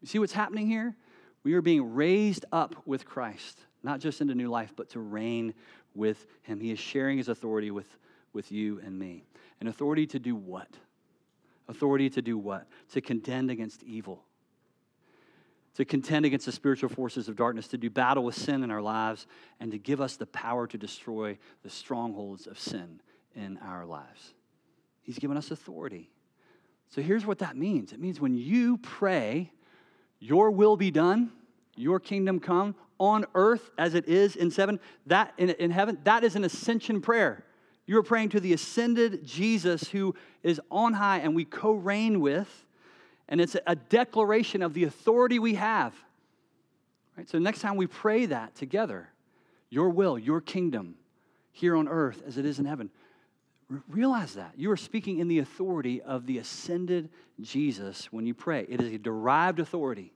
You 0.00 0.06
see 0.06 0.20
what's 0.20 0.32
happening 0.32 0.68
here? 0.68 0.94
We 1.42 1.54
are 1.54 1.60
being 1.60 1.92
raised 1.92 2.44
up 2.52 2.76
with 2.86 3.04
Christ, 3.04 3.58
not 3.82 3.98
just 3.98 4.20
into 4.20 4.36
new 4.36 4.48
life, 4.48 4.72
but 4.76 4.88
to 4.90 5.00
reign 5.00 5.54
with 5.96 6.24
Him. 6.42 6.60
He 6.60 6.70
is 6.70 6.78
sharing 6.78 7.18
His 7.18 7.28
authority 7.28 7.72
with, 7.72 7.88
with 8.32 8.52
you 8.52 8.80
and 8.84 8.96
me. 8.96 9.24
An 9.60 9.66
authority 9.66 10.06
to 10.06 10.20
do 10.20 10.36
what? 10.36 10.68
Authority 11.66 12.08
to 12.10 12.22
do 12.22 12.38
what? 12.38 12.68
To 12.92 13.00
contend 13.00 13.50
against 13.50 13.82
evil 13.82 14.22
to 15.76 15.84
contend 15.84 16.24
against 16.24 16.46
the 16.46 16.52
spiritual 16.52 16.88
forces 16.88 17.28
of 17.28 17.36
darkness, 17.36 17.68
to 17.68 17.78
do 17.78 17.90
battle 17.90 18.24
with 18.24 18.34
sin 18.34 18.64
in 18.64 18.70
our 18.70 18.80
lives, 18.80 19.26
and 19.60 19.70
to 19.72 19.78
give 19.78 20.00
us 20.00 20.16
the 20.16 20.26
power 20.26 20.66
to 20.66 20.78
destroy 20.78 21.38
the 21.62 21.70
strongholds 21.70 22.46
of 22.46 22.58
sin 22.58 23.00
in 23.34 23.58
our 23.58 23.84
lives. 23.84 24.34
He's 25.02 25.18
given 25.18 25.36
us 25.36 25.50
authority. 25.50 26.10
So 26.88 27.02
here's 27.02 27.26
what 27.26 27.38
that 27.40 27.56
means 27.56 27.92
it 27.92 28.00
means 28.00 28.20
when 28.20 28.34
you 28.34 28.78
pray, 28.78 29.52
Your 30.18 30.50
will 30.50 30.76
be 30.76 30.90
done, 30.90 31.30
Your 31.76 32.00
kingdom 32.00 32.40
come 32.40 32.74
on 32.98 33.26
earth 33.34 33.70
as 33.76 33.94
it 33.94 34.08
is 34.08 34.34
in 34.34 34.50
seven, 34.50 34.80
that 35.04 35.34
in, 35.36 35.50
in 35.50 35.70
heaven, 35.70 35.98
that 36.04 36.24
is 36.24 36.36
an 36.36 36.44
ascension 36.44 37.02
prayer. 37.02 37.44
You 37.84 37.98
are 37.98 38.02
praying 38.02 38.30
to 38.30 38.40
the 38.40 38.54
ascended 38.54 39.26
Jesus 39.26 39.90
who 39.90 40.14
is 40.42 40.60
on 40.70 40.94
high 40.94 41.18
and 41.18 41.36
we 41.36 41.44
co 41.44 41.72
reign 41.72 42.20
with 42.20 42.65
and 43.28 43.40
it's 43.40 43.56
a 43.66 43.74
declaration 43.74 44.62
of 44.62 44.74
the 44.74 44.84
authority 44.84 45.38
we 45.38 45.54
have. 45.54 45.94
Right? 47.16 47.28
So 47.28 47.38
next 47.38 47.60
time 47.60 47.76
we 47.76 47.86
pray 47.86 48.26
that 48.26 48.54
together, 48.54 49.08
your 49.70 49.90
will, 49.90 50.18
your 50.18 50.40
kingdom, 50.40 50.96
here 51.52 51.74
on 51.74 51.88
earth 51.88 52.22
as 52.26 52.36
it 52.36 52.44
is 52.44 52.58
in 52.58 52.66
heaven, 52.66 52.90
realize 53.88 54.34
that. 54.34 54.52
You 54.56 54.70
are 54.70 54.76
speaking 54.76 55.18
in 55.18 55.28
the 55.28 55.38
authority 55.38 56.02
of 56.02 56.26
the 56.26 56.38
ascended 56.38 57.08
Jesus 57.40 58.12
when 58.12 58.26
you 58.26 58.34
pray. 58.34 58.66
It 58.68 58.80
is 58.80 58.92
a 58.92 58.98
derived 58.98 59.58
authority, 59.58 60.12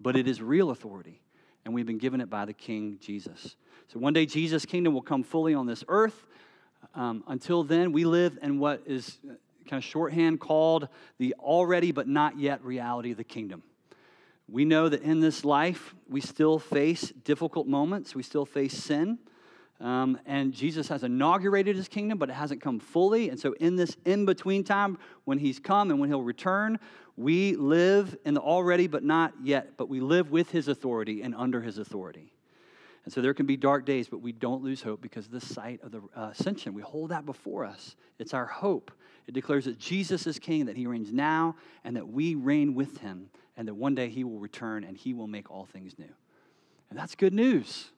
but 0.00 0.16
it 0.16 0.26
is 0.26 0.42
real 0.42 0.70
authority, 0.70 1.20
and 1.64 1.72
we've 1.72 1.86
been 1.86 1.98
given 1.98 2.20
it 2.20 2.28
by 2.28 2.44
the 2.44 2.52
King 2.52 2.98
Jesus. 3.00 3.56
So 3.86 3.98
one 4.00 4.12
day 4.12 4.26
Jesus' 4.26 4.66
kingdom 4.66 4.92
will 4.92 5.02
come 5.02 5.22
fully 5.22 5.54
on 5.54 5.66
this 5.66 5.84
earth. 5.88 6.26
Um, 6.94 7.22
until 7.28 7.62
then, 7.62 7.92
we 7.92 8.04
live 8.04 8.38
in 8.42 8.58
what 8.58 8.82
is 8.84 9.18
kind 9.68 9.82
of 9.82 9.88
shorthand 9.88 10.40
called 10.40 10.88
the 11.18 11.34
already 11.38 11.92
but 11.92 12.08
not 12.08 12.38
yet 12.38 12.62
reality 12.64 13.12
of 13.12 13.16
the 13.16 13.24
kingdom. 13.24 13.62
We 14.50 14.64
know 14.64 14.88
that 14.88 15.02
in 15.02 15.20
this 15.20 15.44
life, 15.44 15.94
we 16.08 16.20
still 16.20 16.58
face 16.58 17.10
difficult 17.24 17.66
moments, 17.66 18.14
we 18.14 18.22
still 18.22 18.46
face 18.46 18.72
sin. 18.72 19.18
Um, 19.80 20.18
and 20.26 20.52
Jesus 20.52 20.88
has 20.88 21.04
inaugurated 21.04 21.76
his 21.76 21.86
kingdom, 21.86 22.18
but 22.18 22.30
it 22.30 22.32
hasn't 22.32 22.60
come 22.60 22.80
fully. 22.80 23.28
And 23.28 23.38
so, 23.38 23.52
in 23.60 23.76
this 23.76 23.96
in 24.04 24.24
between 24.24 24.64
time, 24.64 24.98
when 25.24 25.38
he's 25.38 25.60
come 25.60 25.90
and 25.90 26.00
when 26.00 26.08
he'll 26.08 26.22
return, 26.22 26.80
we 27.16 27.54
live 27.54 28.16
in 28.24 28.34
the 28.34 28.40
already 28.40 28.88
but 28.88 29.04
not 29.04 29.34
yet, 29.42 29.76
but 29.76 29.88
we 29.88 30.00
live 30.00 30.32
with 30.32 30.50
his 30.50 30.66
authority 30.66 31.22
and 31.22 31.34
under 31.34 31.60
his 31.60 31.78
authority. 31.78 32.32
And 33.04 33.12
so 33.12 33.22
there 33.22 33.34
can 33.34 33.46
be 33.46 33.56
dark 33.56 33.86
days, 33.86 34.08
but 34.08 34.20
we 34.20 34.32
don't 34.32 34.62
lose 34.62 34.82
hope 34.82 35.00
because 35.00 35.26
of 35.26 35.32
the 35.32 35.40
sight 35.40 35.80
of 35.82 35.92
the 35.92 36.02
uh, 36.14 36.30
ascension. 36.32 36.74
We 36.74 36.82
hold 36.82 37.10
that 37.10 37.24
before 37.24 37.64
us. 37.64 37.96
It's 38.18 38.34
our 38.34 38.46
hope. 38.46 38.90
It 39.28 39.34
declares 39.34 39.66
that 39.66 39.78
Jesus 39.78 40.26
is 40.26 40.38
king, 40.38 40.64
that 40.66 40.76
he 40.76 40.86
reigns 40.86 41.12
now, 41.12 41.54
and 41.84 41.94
that 41.96 42.08
we 42.08 42.34
reign 42.34 42.74
with 42.74 42.98
him, 42.98 43.28
and 43.58 43.68
that 43.68 43.74
one 43.74 43.94
day 43.94 44.08
he 44.08 44.24
will 44.24 44.38
return 44.38 44.84
and 44.84 44.96
he 44.96 45.12
will 45.12 45.26
make 45.26 45.50
all 45.50 45.66
things 45.66 45.98
new. 45.98 46.08
And 46.88 46.98
that's 46.98 47.14
good 47.14 47.34
news. 47.34 47.90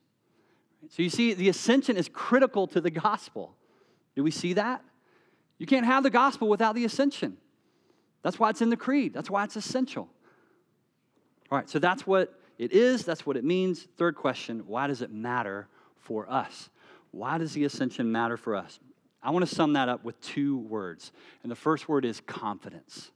So 0.88 1.02
you 1.02 1.08
see, 1.08 1.32
the 1.34 1.48
ascension 1.48 1.96
is 1.96 2.08
critical 2.12 2.66
to 2.68 2.80
the 2.80 2.90
gospel. 2.90 3.54
Do 4.16 4.24
we 4.24 4.32
see 4.32 4.54
that? 4.54 4.82
You 5.58 5.66
can't 5.66 5.86
have 5.86 6.02
the 6.02 6.10
gospel 6.10 6.48
without 6.48 6.74
the 6.74 6.84
ascension. 6.84 7.36
That's 8.22 8.38
why 8.38 8.50
it's 8.50 8.60
in 8.60 8.70
the 8.70 8.76
creed, 8.76 9.14
that's 9.14 9.30
why 9.30 9.44
it's 9.44 9.56
essential. 9.56 10.08
All 11.50 11.58
right, 11.58 11.68
so 11.68 11.78
that's 11.78 12.06
what 12.06 12.34
it 12.58 12.72
is, 12.72 13.04
that's 13.04 13.24
what 13.24 13.36
it 13.36 13.44
means. 13.44 13.86
Third 13.96 14.16
question 14.16 14.64
why 14.66 14.88
does 14.88 15.00
it 15.00 15.12
matter 15.12 15.68
for 15.96 16.28
us? 16.28 16.70
Why 17.12 17.38
does 17.38 17.52
the 17.52 17.64
ascension 17.64 18.10
matter 18.10 18.36
for 18.36 18.56
us? 18.56 18.80
I 19.22 19.30
want 19.30 19.46
to 19.46 19.54
sum 19.54 19.74
that 19.74 19.88
up 19.88 20.04
with 20.04 20.20
two 20.20 20.58
words. 20.58 21.12
And 21.42 21.50
the 21.50 21.56
first 21.56 21.88
word 21.88 22.04
is 22.04 22.20
confidence. 22.20 23.10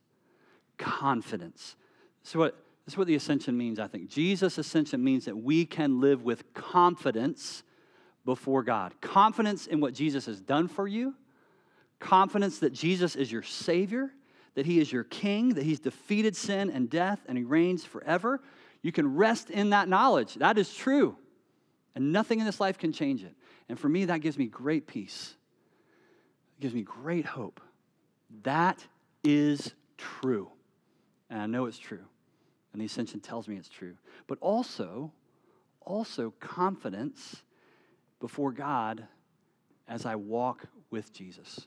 Confidence. 0.77 1.77
So 2.23 2.39
what 2.39 2.57
this 2.85 2.95
is 2.95 2.99
what 2.99 3.07
the 3.07 3.15
ascension 3.15 3.57
means, 3.57 3.79
I 3.79 3.87
think. 3.87 4.11
Jesus' 4.11 4.59
ascension 4.59 5.03
means 5.03 5.25
that 5.25 5.37
we 5.37 5.65
can 5.65 6.01
live 6.01 6.23
with 6.23 6.53
confidence 6.53 7.63
before 8.27 8.63
God. 8.63 8.93
Confidence 9.01 9.67
in 9.67 9.81
what 9.81 9.95
Jesus 9.95 10.27
has 10.27 10.41
done 10.41 10.69
for 10.69 10.87
you, 10.87 11.15
confidence 11.99 12.59
that 12.59 12.75
Jesus 12.75 13.17
is 13.17 13.33
your 13.33 13.43
Savior, 13.43 14.11
that 14.55 14.67
He 14.67 14.81
is 14.81 14.93
your 14.93 15.05
King, 15.05 15.55
that 15.55 15.65
He's 15.65 15.81
defeated 15.81 16.37
sin 16.37 16.71
and 16.71 16.91
death, 16.91 17.21
and 17.27 17.39
He 17.39 17.45
reigns 17.45 17.87
forever. 17.87 18.41
You 18.83 18.93
can 18.93 19.15
rest 19.15 19.49
in 19.49 19.71
that 19.71 19.89
knowledge. 19.89 20.35
That 20.35 20.59
is 20.59 20.75
true. 20.75 21.17
And 21.95 22.13
nothing 22.13 22.39
in 22.39 22.45
this 22.45 22.61
life 22.61 22.77
can 22.77 22.93
change 22.93 23.25
it. 23.25 23.35
And 23.71 23.79
for 23.79 23.89
me, 23.89 24.05
that 24.07 24.21
gives 24.21 24.37
me 24.37 24.47
great 24.47 24.87
peace. 24.87 25.37
It 26.59 26.63
gives 26.63 26.75
me 26.75 26.83
great 26.83 27.27
hope. 27.27 27.61
That 28.43 28.85
is 29.23 29.75
true. 29.97 30.51
And 31.31 31.41
I 31.41 31.47
know 31.47 31.67
it's 31.67 31.79
true. 31.79 32.05
And 32.73 32.81
the 32.81 32.87
ascension 32.87 33.21
tells 33.21 33.49
me 33.49 33.57
it's 33.57 33.69
true. 33.69 33.95
But 34.27 34.39
also, 34.41 35.13
also 35.81 36.33
confidence 36.41 37.43
before 38.21 38.53
God 38.53 39.07
as 39.87 40.07
I 40.07 40.17
walk 40.17 40.67
with 40.91 41.13
Jesus. 41.13 41.67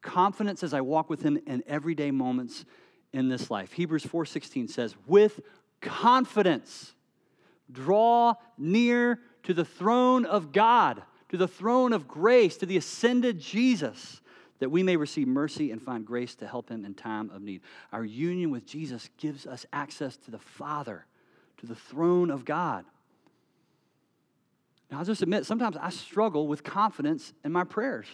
Confidence 0.00 0.62
as 0.62 0.74
I 0.74 0.80
walk 0.80 1.10
with 1.10 1.22
him 1.22 1.38
in 1.46 1.62
everyday 1.66 2.10
moments 2.10 2.64
in 3.12 3.28
this 3.28 3.50
life. 3.50 3.72
Hebrews 3.72 4.04
4:16 4.04 4.68
says, 4.68 4.96
"With 5.06 5.40
confidence 5.80 6.94
draw 7.70 8.34
near 8.56 9.20
to 9.44 9.54
the 9.54 9.64
throne 9.64 10.24
of 10.24 10.52
God, 10.52 11.02
to 11.28 11.36
the 11.36 11.48
throne 11.48 11.92
of 11.92 12.08
grace, 12.08 12.56
to 12.58 12.66
the 12.66 12.76
ascended 12.76 13.38
Jesus." 13.38 14.20
that 14.58 14.70
we 14.70 14.82
may 14.82 14.96
receive 14.96 15.28
mercy 15.28 15.70
and 15.70 15.80
find 15.80 16.04
grace 16.04 16.34
to 16.36 16.46
help 16.46 16.68
him 16.68 16.84
in 16.84 16.94
time 16.94 17.30
of 17.30 17.42
need. 17.42 17.60
Our 17.92 18.04
union 18.04 18.50
with 18.50 18.66
Jesus 18.66 19.08
gives 19.16 19.46
us 19.46 19.66
access 19.72 20.16
to 20.18 20.30
the 20.30 20.38
Father, 20.38 21.06
to 21.58 21.66
the 21.66 21.74
throne 21.74 22.30
of 22.30 22.44
God. 22.44 22.84
Now, 24.90 24.98
I'll 24.98 25.04
just 25.04 25.22
admit, 25.22 25.44
sometimes 25.44 25.76
I 25.76 25.90
struggle 25.90 26.48
with 26.48 26.64
confidence 26.64 27.32
in 27.44 27.52
my 27.52 27.64
prayers. 27.64 28.06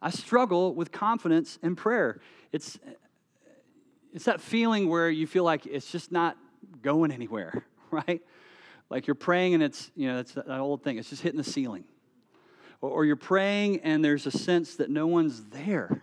I 0.00 0.10
struggle 0.10 0.74
with 0.74 0.92
confidence 0.92 1.58
in 1.62 1.76
prayer. 1.76 2.20
It's, 2.52 2.78
it's 4.14 4.24
that 4.24 4.40
feeling 4.40 4.88
where 4.88 5.10
you 5.10 5.26
feel 5.26 5.44
like 5.44 5.66
it's 5.66 5.90
just 5.90 6.12
not 6.12 6.38
going 6.82 7.10
anywhere, 7.10 7.64
right? 7.90 8.22
Like 8.90 9.06
you're 9.06 9.14
praying 9.14 9.54
and 9.54 9.62
it's, 9.62 9.90
you 9.94 10.08
know, 10.08 10.16
that's 10.16 10.32
that 10.32 10.50
old 10.50 10.82
thing, 10.82 10.98
it's 10.98 11.08
just 11.08 11.22
hitting 11.22 11.38
the 11.38 11.44
ceiling 11.44 11.84
or 12.80 13.04
you're 13.04 13.16
praying 13.16 13.80
and 13.80 14.04
there's 14.04 14.26
a 14.26 14.30
sense 14.30 14.76
that 14.76 14.90
no 14.90 15.06
one's 15.06 15.44
there, 15.50 16.02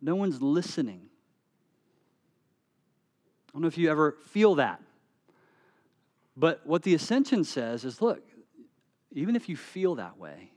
no 0.00 0.14
one's 0.14 0.42
listening. 0.42 1.08
I 3.48 3.52
don't 3.52 3.62
know 3.62 3.68
if 3.68 3.78
you 3.78 3.90
ever 3.90 4.16
feel 4.28 4.56
that. 4.56 4.80
But 6.36 6.66
what 6.66 6.82
the 6.82 6.94
ascension 6.94 7.44
says 7.44 7.84
is 7.84 8.00
look, 8.00 8.22
even 9.12 9.36
if 9.36 9.48
you 9.48 9.56
feel 9.56 9.96
that 9.96 10.18
way, 10.18 10.50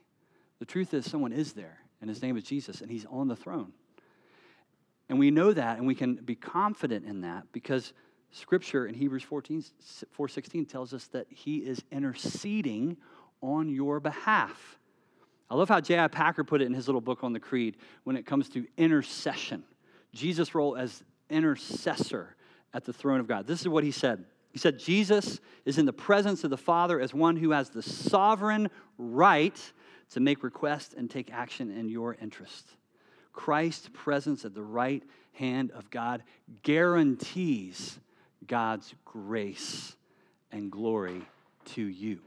the 0.60 0.65
truth 0.65 0.93
is 0.93 1.10
someone 1.10 1.34
is 1.34 1.51
there, 1.51 1.80
and 1.99 2.10
his 2.10 2.21
name 2.21 2.38
is 2.38 2.45
Jesus, 2.45 2.80
and 2.80 2.89
he's 2.89 3.06
on 3.08 3.28
the 3.28 3.36
throne. 3.36 3.73
And 5.10 5.19
we 5.19 5.30
know 5.30 5.51
that, 5.51 5.78
and 5.78 5.86
we 5.86 5.93
can 5.93 6.15
be 6.15 6.36
confident 6.36 7.06
in 7.06 7.21
that 7.21 7.51
because 7.51 7.91
Scripture 8.35 8.85
in 8.85 8.93
Hebrews 8.93 9.23
14, 9.23 9.63
4.16 10.17 10.67
tells 10.67 10.93
us 10.93 11.07
that 11.07 11.25
he 11.29 11.59
is 11.59 11.81
interceding 11.89 12.97
on 13.41 13.69
your 13.69 14.01
behalf. 14.01 14.77
I 15.49 15.55
love 15.55 15.69
how 15.69 15.79
J.I. 15.79 16.09
Packer 16.09 16.43
put 16.43 16.61
it 16.61 16.65
in 16.65 16.73
his 16.73 16.87
little 16.87 16.99
book 16.99 17.23
on 17.23 17.31
the 17.31 17.39
Creed 17.39 17.77
when 18.03 18.17
it 18.17 18.25
comes 18.25 18.49
to 18.49 18.67
intercession, 18.77 19.63
Jesus' 20.13 20.53
role 20.53 20.75
as 20.75 21.01
intercessor 21.29 22.35
at 22.73 22.83
the 22.83 22.91
throne 22.91 23.21
of 23.21 23.27
God. 23.27 23.47
This 23.47 23.61
is 23.61 23.69
what 23.69 23.85
he 23.85 23.91
said. 23.91 24.25
He 24.51 24.59
said, 24.59 24.79
Jesus 24.79 25.39
is 25.63 25.77
in 25.77 25.85
the 25.85 25.93
presence 25.93 26.43
of 26.43 26.49
the 26.49 26.57
Father 26.57 26.99
as 26.99 27.13
one 27.13 27.37
who 27.37 27.51
has 27.51 27.69
the 27.69 27.81
sovereign 27.81 28.69
right 28.97 29.59
to 30.11 30.19
make 30.19 30.43
requests 30.43 30.93
and 30.93 31.09
take 31.09 31.31
action 31.31 31.71
in 31.71 31.87
your 31.87 32.17
interest. 32.21 32.67
Christ's 33.31 33.89
presence 33.93 34.43
at 34.43 34.53
the 34.53 34.63
right 34.63 35.03
hand 35.31 35.71
of 35.71 35.89
God 35.89 36.23
guarantees 36.63 37.99
God's 38.47 38.93
grace 39.05 39.95
and 40.51 40.71
glory 40.71 41.21
to 41.65 41.81
you. 41.81 42.19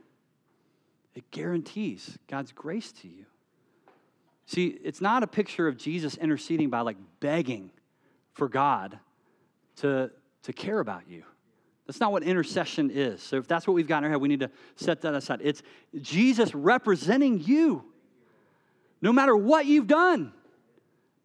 It 1.15 1.31
guarantees 1.31 2.19
God's 2.29 2.53
grace 2.53 2.93
to 2.93 3.09
you. 3.09 3.25
See, 4.47 4.79
it's 4.83 5.01
not 5.01 5.23
a 5.23 5.27
picture 5.27 5.69
of 5.69 5.77
Jesus 5.77 6.17
interceding 6.17 6.71
by 6.71 6.81
like 6.81 6.97
begging 7.21 7.71
for 8.33 8.49
God 8.49 8.99
to, 9.77 10.11
to 10.45 10.53
care 10.53 10.79
about 10.79 11.03
you. 11.09 11.25
That's 11.87 12.01
not 12.01 12.13
what 12.13 12.23
intercession 12.23 12.91
is. 12.91 13.23
So 13.23 13.37
if 13.37 13.49
that's 13.49 13.67
what 13.67 13.73
we've 13.75 13.89
got 13.89 13.99
in 13.99 14.05
our 14.05 14.11
head, 14.11 14.21
we 14.21 14.29
need 14.29 14.41
to 14.41 14.51
set 14.77 15.01
that 15.03 15.15
aside. 15.15 15.41
It's 15.43 15.63
Jesus 16.01 16.55
representing 16.55 17.41
you. 17.41 17.85
No 19.01 19.13
matter 19.13 19.37
what 19.37 19.67
you've 19.67 19.87
done, 19.87 20.33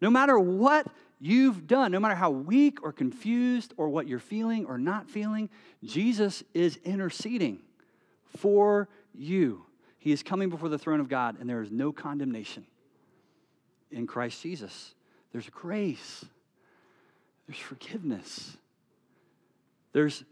no 0.00 0.10
matter 0.10 0.38
what 0.38 0.86
you've 1.24 1.66
done, 1.66 1.90
no 1.90 2.00
matter 2.00 2.14
how 2.14 2.30
weak 2.30 2.82
or 2.82 2.92
confused 2.92 3.72
or 3.76 3.88
what 3.88 4.06
you're 4.06 4.18
feeling 4.18 4.66
or 4.66 4.76
not 4.76 5.08
feeling, 5.08 5.48
Jesus 5.82 6.42
is 6.52 6.78
interceding 6.84 7.60
for 8.36 8.88
you. 9.14 9.64
He 9.98 10.12
is 10.12 10.22
coming 10.22 10.50
before 10.50 10.68
the 10.68 10.78
throne 10.78 11.00
of 11.00 11.08
God, 11.08 11.36
and 11.40 11.48
there 11.48 11.62
is 11.62 11.70
no 11.70 11.92
condemnation 11.92 12.66
in 13.90 14.06
Christ 14.06 14.42
Jesus. 14.42 14.94
There's 15.32 15.48
grace, 15.48 16.24
there's 17.46 17.58
forgiveness, 17.58 18.56
there's 19.92 20.24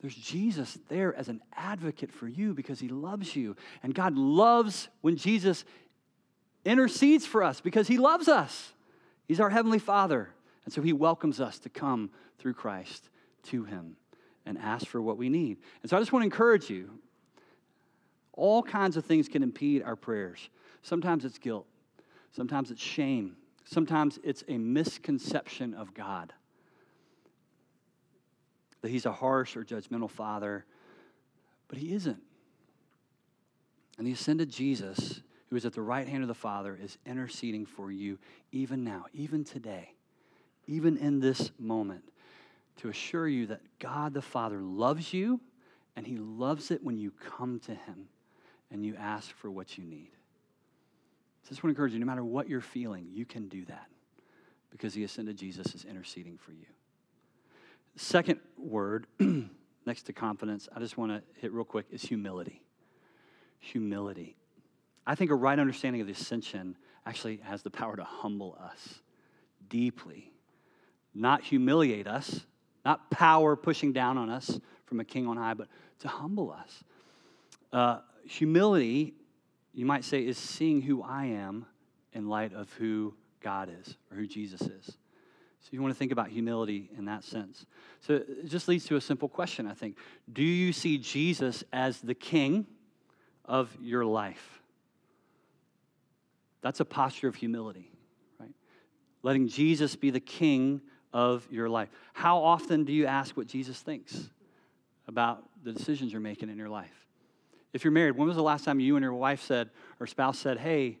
there's 0.00 0.16
Jesus 0.16 0.76
there 0.90 1.14
as 1.14 1.30
an 1.30 1.40
advocate 1.54 2.12
for 2.12 2.28
you 2.28 2.52
because 2.52 2.78
he 2.78 2.88
loves 2.88 3.34
you. 3.34 3.56
And 3.82 3.94
God 3.94 4.18
loves 4.18 4.88
when 5.00 5.16
Jesus 5.16 5.64
intercedes 6.62 7.24
for 7.24 7.42
us 7.42 7.62
because 7.62 7.88
he 7.88 7.96
loves 7.96 8.28
us. 8.28 8.73
He's 9.26 9.40
our 9.40 9.50
heavenly 9.50 9.78
Father. 9.78 10.30
And 10.64 10.72
so 10.72 10.82
he 10.82 10.92
welcomes 10.92 11.40
us 11.40 11.58
to 11.60 11.68
come 11.68 12.10
through 12.38 12.54
Christ 12.54 13.08
to 13.44 13.64
him 13.64 13.96
and 14.46 14.58
ask 14.58 14.86
for 14.86 15.00
what 15.00 15.16
we 15.16 15.28
need. 15.28 15.58
And 15.82 15.90
so 15.90 15.96
I 15.96 16.00
just 16.00 16.12
want 16.12 16.22
to 16.22 16.26
encourage 16.26 16.70
you 16.70 16.90
all 18.32 18.62
kinds 18.62 18.96
of 18.96 19.04
things 19.04 19.28
can 19.28 19.42
impede 19.42 19.82
our 19.82 19.96
prayers. 19.96 20.48
Sometimes 20.82 21.24
it's 21.24 21.38
guilt, 21.38 21.66
sometimes 22.32 22.70
it's 22.70 22.82
shame, 22.82 23.36
sometimes 23.64 24.18
it's 24.24 24.42
a 24.48 24.58
misconception 24.58 25.74
of 25.74 25.94
God. 25.94 26.32
That 28.82 28.90
He's 28.90 29.06
a 29.06 29.12
harsh 29.12 29.56
or 29.56 29.64
judgmental 29.64 30.10
Father, 30.10 30.64
but 31.68 31.78
He 31.78 31.94
isn't. 31.94 32.20
And 33.96 34.06
the 34.06 34.12
ascended 34.12 34.50
Jesus, 34.50 35.22
who 35.54 35.58
is 35.58 35.64
at 35.64 35.72
the 35.72 35.80
right 35.80 36.08
hand 36.08 36.24
of 36.24 36.26
the 36.26 36.34
Father, 36.34 36.76
is 36.82 36.98
interceding 37.06 37.64
for 37.64 37.92
you 37.92 38.18
even 38.50 38.82
now, 38.82 39.04
even 39.12 39.44
today, 39.44 39.94
even 40.66 40.96
in 40.96 41.20
this 41.20 41.52
moment, 41.60 42.02
to 42.78 42.88
assure 42.88 43.28
you 43.28 43.46
that 43.46 43.60
God 43.78 44.14
the 44.14 44.20
Father 44.20 44.60
loves 44.60 45.14
you 45.14 45.40
and 45.94 46.08
He 46.08 46.16
loves 46.16 46.72
it 46.72 46.82
when 46.82 46.98
you 46.98 47.12
come 47.12 47.60
to 47.66 47.70
Him 47.72 48.08
and 48.72 48.84
you 48.84 48.96
ask 48.96 49.30
for 49.36 49.48
what 49.48 49.78
you 49.78 49.84
need. 49.84 50.10
So 51.44 51.46
I 51.46 51.50
just 51.50 51.62
want 51.62 51.72
to 51.72 51.78
encourage 51.78 51.92
you 51.92 52.00
no 52.00 52.06
matter 52.06 52.24
what 52.24 52.48
you're 52.48 52.60
feeling, 52.60 53.06
you 53.12 53.24
can 53.24 53.46
do 53.46 53.64
that 53.66 53.86
because 54.72 54.92
the 54.94 55.04
ascended 55.04 55.36
Jesus 55.36 55.72
is 55.72 55.84
interceding 55.84 56.36
for 56.36 56.50
you. 56.50 56.66
Second 57.94 58.40
word, 58.58 59.06
next 59.86 60.02
to 60.06 60.12
confidence, 60.12 60.68
I 60.74 60.80
just 60.80 60.98
want 60.98 61.12
to 61.12 61.22
hit 61.40 61.52
real 61.52 61.64
quick 61.64 61.86
is 61.92 62.02
humility. 62.02 62.60
Humility. 63.60 64.34
I 65.06 65.14
think 65.14 65.30
a 65.30 65.34
right 65.34 65.58
understanding 65.58 66.00
of 66.00 66.06
the 66.06 66.12
ascension 66.12 66.76
actually 67.06 67.38
has 67.44 67.62
the 67.62 67.70
power 67.70 67.96
to 67.96 68.04
humble 68.04 68.58
us 68.60 69.00
deeply, 69.68 70.32
not 71.14 71.42
humiliate 71.42 72.06
us, 72.06 72.44
not 72.84 73.10
power 73.10 73.56
pushing 73.56 73.92
down 73.92 74.18
on 74.18 74.30
us 74.30 74.58
from 74.86 75.00
a 75.00 75.04
king 75.04 75.26
on 75.26 75.36
high, 75.36 75.54
but 75.54 75.68
to 76.00 76.08
humble 76.08 76.50
us. 76.50 76.84
Uh, 77.72 78.00
humility, 78.26 79.14
you 79.72 79.86
might 79.86 80.04
say, 80.04 80.24
is 80.24 80.38
seeing 80.38 80.82
who 80.82 81.02
I 81.02 81.26
am 81.26 81.66
in 82.12 82.28
light 82.28 82.52
of 82.52 82.72
who 82.74 83.14
God 83.40 83.70
is 83.80 83.96
or 84.10 84.16
who 84.16 84.26
Jesus 84.26 84.60
is. 84.62 84.86
So 84.86 85.70
you 85.70 85.80
want 85.80 85.94
to 85.94 85.98
think 85.98 86.12
about 86.12 86.28
humility 86.28 86.90
in 86.96 87.06
that 87.06 87.24
sense. 87.24 87.64
So 88.00 88.14
it 88.14 88.46
just 88.46 88.68
leads 88.68 88.84
to 88.86 88.96
a 88.96 89.00
simple 89.00 89.28
question, 89.28 89.66
I 89.66 89.72
think. 89.72 89.96
Do 90.30 90.42
you 90.42 90.72
see 90.72 90.98
Jesus 90.98 91.64
as 91.72 92.00
the 92.00 92.14
king 92.14 92.66
of 93.46 93.74
your 93.80 94.04
life? 94.04 94.60
That's 96.64 96.80
a 96.80 96.84
posture 96.86 97.28
of 97.28 97.34
humility, 97.34 97.92
right? 98.40 98.54
Letting 99.22 99.48
Jesus 99.48 99.96
be 99.96 100.08
the 100.08 100.18
king 100.18 100.80
of 101.12 101.46
your 101.50 101.68
life. 101.68 101.90
How 102.14 102.38
often 102.38 102.84
do 102.84 102.92
you 102.94 103.04
ask 103.04 103.36
what 103.36 103.46
Jesus 103.46 103.80
thinks 103.80 104.30
about 105.06 105.44
the 105.62 105.74
decisions 105.74 106.10
you're 106.10 106.22
making 106.22 106.48
in 106.48 106.56
your 106.56 106.70
life? 106.70 107.06
If 107.74 107.84
you're 107.84 107.92
married, 107.92 108.16
when 108.16 108.26
was 108.26 108.36
the 108.36 108.42
last 108.42 108.64
time 108.64 108.80
you 108.80 108.96
and 108.96 109.02
your 109.02 109.12
wife 109.12 109.42
said, 109.42 109.68
or 110.00 110.06
spouse 110.06 110.38
said, 110.38 110.56
hey, 110.56 110.96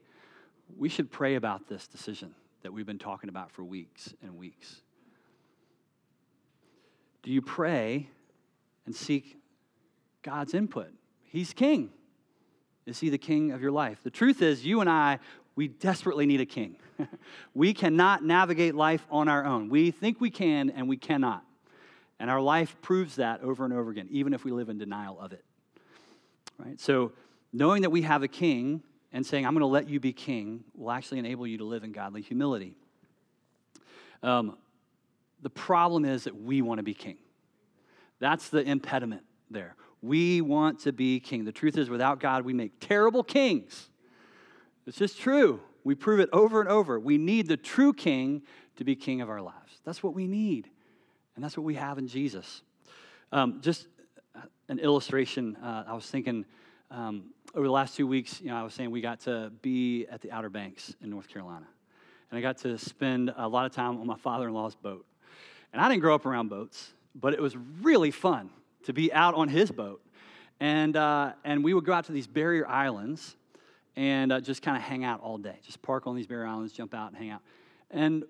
we 0.76 0.90
should 0.90 1.10
pray 1.10 1.36
about 1.36 1.66
this 1.66 1.88
decision 1.88 2.34
that 2.62 2.70
we've 2.70 2.84
been 2.84 2.98
talking 2.98 3.30
about 3.30 3.50
for 3.50 3.64
weeks 3.64 4.12
and 4.22 4.36
weeks? 4.36 4.82
Do 7.22 7.30
you 7.30 7.40
pray 7.40 8.10
and 8.84 8.94
seek 8.94 9.38
God's 10.22 10.52
input? 10.52 10.92
He's 11.22 11.54
king. 11.54 11.88
Is 12.84 13.00
he 13.00 13.08
the 13.08 13.16
king 13.16 13.50
of 13.50 13.62
your 13.62 13.72
life? 13.72 14.00
The 14.02 14.10
truth 14.10 14.42
is, 14.42 14.66
you 14.66 14.82
and 14.82 14.90
I, 14.90 15.20
we 15.56 15.68
desperately 15.68 16.26
need 16.26 16.40
a 16.40 16.46
king. 16.46 16.76
we 17.54 17.74
cannot 17.74 18.24
navigate 18.24 18.74
life 18.74 19.06
on 19.10 19.28
our 19.28 19.44
own. 19.44 19.68
We 19.68 19.90
think 19.90 20.20
we 20.20 20.30
can, 20.30 20.70
and 20.70 20.88
we 20.88 20.96
cannot. 20.96 21.44
And 22.18 22.30
our 22.30 22.40
life 22.40 22.76
proves 22.82 23.16
that 23.16 23.42
over 23.42 23.64
and 23.64 23.72
over 23.72 23.90
again, 23.90 24.08
even 24.10 24.32
if 24.32 24.44
we 24.44 24.50
live 24.50 24.68
in 24.68 24.78
denial 24.78 25.20
of 25.20 25.32
it. 25.32 25.44
Right? 26.58 26.80
So, 26.80 27.12
knowing 27.52 27.82
that 27.82 27.90
we 27.90 28.02
have 28.02 28.22
a 28.22 28.28
king 28.28 28.82
and 29.12 29.24
saying, 29.24 29.46
I'm 29.46 29.52
going 29.52 29.60
to 29.60 29.66
let 29.66 29.88
you 29.88 30.00
be 30.00 30.12
king, 30.12 30.64
will 30.74 30.90
actually 30.90 31.18
enable 31.18 31.46
you 31.46 31.58
to 31.58 31.64
live 31.64 31.84
in 31.84 31.92
godly 31.92 32.20
humility. 32.20 32.74
Um, 34.22 34.56
the 35.42 35.50
problem 35.50 36.04
is 36.04 36.24
that 36.24 36.34
we 36.34 36.62
want 36.62 36.78
to 36.78 36.82
be 36.82 36.94
king. 36.94 37.18
That's 38.18 38.48
the 38.48 38.62
impediment 38.62 39.22
there. 39.50 39.76
We 40.02 40.40
want 40.40 40.80
to 40.80 40.92
be 40.92 41.20
king. 41.20 41.44
The 41.44 41.52
truth 41.52 41.76
is, 41.76 41.90
without 41.90 42.20
God, 42.20 42.44
we 42.44 42.52
make 42.52 42.80
terrible 42.80 43.22
kings. 43.22 43.88
It's 44.86 44.98
just 44.98 45.18
true. 45.18 45.60
We 45.82 45.94
prove 45.94 46.20
it 46.20 46.28
over 46.32 46.60
and 46.60 46.68
over. 46.68 46.98
We 46.98 47.18
need 47.18 47.48
the 47.48 47.56
true 47.56 47.92
king 47.92 48.42
to 48.76 48.84
be 48.84 48.96
king 48.96 49.20
of 49.20 49.30
our 49.30 49.40
lives. 49.40 49.80
That's 49.84 50.02
what 50.02 50.14
we 50.14 50.26
need. 50.26 50.70
And 51.34 51.44
that's 51.44 51.56
what 51.56 51.64
we 51.64 51.74
have 51.74 51.98
in 51.98 52.08
Jesus. 52.08 52.62
Um, 53.32 53.60
just 53.60 53.86
an 54.68 54.78
illustration, 54.78 55.56
uh, 55.56 55.84
I 55.86 55.94
was 55.94 56.06
thinking 56.06 56.44
um, 56.90 57.24
over 57.54 57.66
the 57.66 57.72
last 57.72 57.96
two 57.96 58.06
weeks, 58.06 58.40
you 58.40 58.48
know, 58.48 58.56
I 58.56 58.62
was 58.62 58.74
saying 58.74 58.90
we 58.90 59.00
got 59.00 59.20
to 59.20 59.52
be 59.62 60.06
at 60.06 60.20
the 60.20 60.32
Outer 60.32 60.50
Banks 60.50 60.94
in 61.02 61.10
North 61.10 61.28
Carolina. 61.28 61.66
And 62.30 62.38
I 62.38 62.42
got 62.42 62.58
to 62.58 62.78
spend 62.78 63.32
a 63.36 63.46
lot 63.48 63.66
of 63.66 63.72
time 63.72 64.00
on 64.00 64.06
my 64.06 64.16
father 64.16 64.48
in 64.48 64.54
law's 64.54 64.74
boat. 64.74 65.04
And 65.72 65.82
I 65.82 65.88
didn't 65.88 66.00
grow 66.00 66.14
up 66.14 66.26
around 66.26 66.48
boats, 66.48 66.92
but 67.14 67.34
it 67.34 67.40
was 67.40 67.56
really 67.82 68.10
fun 68.10 68.50
to 68.84 68.92
be 68.92 69.12
out 69.12 69.34
on 69.34 69.48
his 69.48 69.70
boat. 69.70 70.00
And, 70.60 70.96
uh, 70.96 71.32
and 71.44 71.64
we 71.64 71.74
would 71.74 71.84
go 71.84 71.92
out 71.92 72.04
to 72.06 72.12
these 72.12 72.26
barrier 72.26 72.66
islands 72.66 73.36
and 73.96 74.32
uh, 74.32 74.40
just 74.40 74.62
kind 74.62 74.76
of 74.76 74.82
hang 74.82 75.04
out 75.04 75.20
all 75.20 75.38
day. 75.38 75.58
Just 75.64 75.82
park 75.82 76.06
on 76.06 76.16
these 76.16 76.26
barrier 76.26 76.46
islands, 76.46 76.72
jump 76.72 76.94
out, 76.94 77.08
and 77.08 77.16
hang 77.16 77.30
out. 77.30 77.42
And 77.90 78.24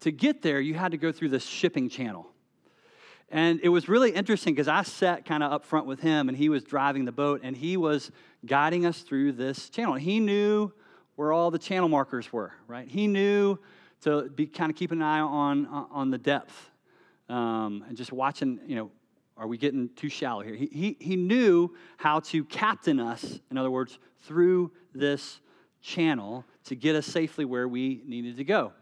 to 0.00 0.10
get 0.10 0.42
there, 0.42 0.60
you 0.60 0.74
had 0.74 0.92
to 0.92 0.98
go 0.98 1.12
through 1.12 1.30
this 1.30 1.44
shipping 1.44 1.88
channel. 1.88 2.26
And 3.30 3.60
it 3.62 3.68
was 3.68 3.88
really 3.88 4.10
interesting 4.10 4.54
because 4.54 4.68
I 4.68 4.82
sat 4.82 5.24
kind 5.24 5.42
of 5.42 5.52
up 5.52 5.64
front 5.64 5.86
with 5.86 6.00
him 6.00 6.28
and 6.28 6.36
he 6.36 6.48
was 6.48 6.64
driving 6.64 7.04
the 7.04 7.12
boat 7.12 7.40
and 7.44 7.56
he 7.56 7.76
was 7.76 8.10
guiding 8.44 8.84
us 8.84 9.02
through 9.02 9.32
this 9.32 9.70
channel. 9.70 9.94
He 9.94 10.18
knew 10.18 10.72
where 11.14 11.32
all 11.32 11.50
the 11.50 11.58
channel 11.58 11.88
markers 11.88 12.32
were, 12.32 12.52
right? 12.66 12.88
He 12.88 13.06
knew 13.06 13.58
to 14.02 14.28
be 14.30 14.46
kind 14.46 14.70
of 14.70 14.76
keeping 14.76 14.98
an 14.98 15.02
eye 15.02 15.20
on, 15.20 15.66
on 15.66 16.10
the 16.10 16.18
depth 16.18 16.70
um, 17.28 17.84
and 17.86 17.96
just 17.96 18.12
watching, 18.12 18.58
you 18.66 18.74
know, 18.74 18.90
are 19.40 19.46
we 19.46 19.56
getting 19.56 19.88
too 19.96 20.10
shallow 20.10 20.42
here? 20.42 20.54
He, 20.54 20.66
he, 20.66 20.96
he 21.00 21.16
knew 21.16 21.74
how 21.96 22.20
to 22.20 22.44
captain 22.44 23.00
us, 23.00 23.40
in 23.50 23.56
other 23.56 23.70
words, 23.70 23.98
through 24.24 24.70
this 24.94 25.40
channel 25.80 26.44
to 26.64 26.76
get 26.76 26.94
us 26.94 27.06
safely 27.06 27.46
where 27.46 27.66
we 27.66 28.02
needed 28.04 28.36
to 28.36 28.44
go. 28.44 28.72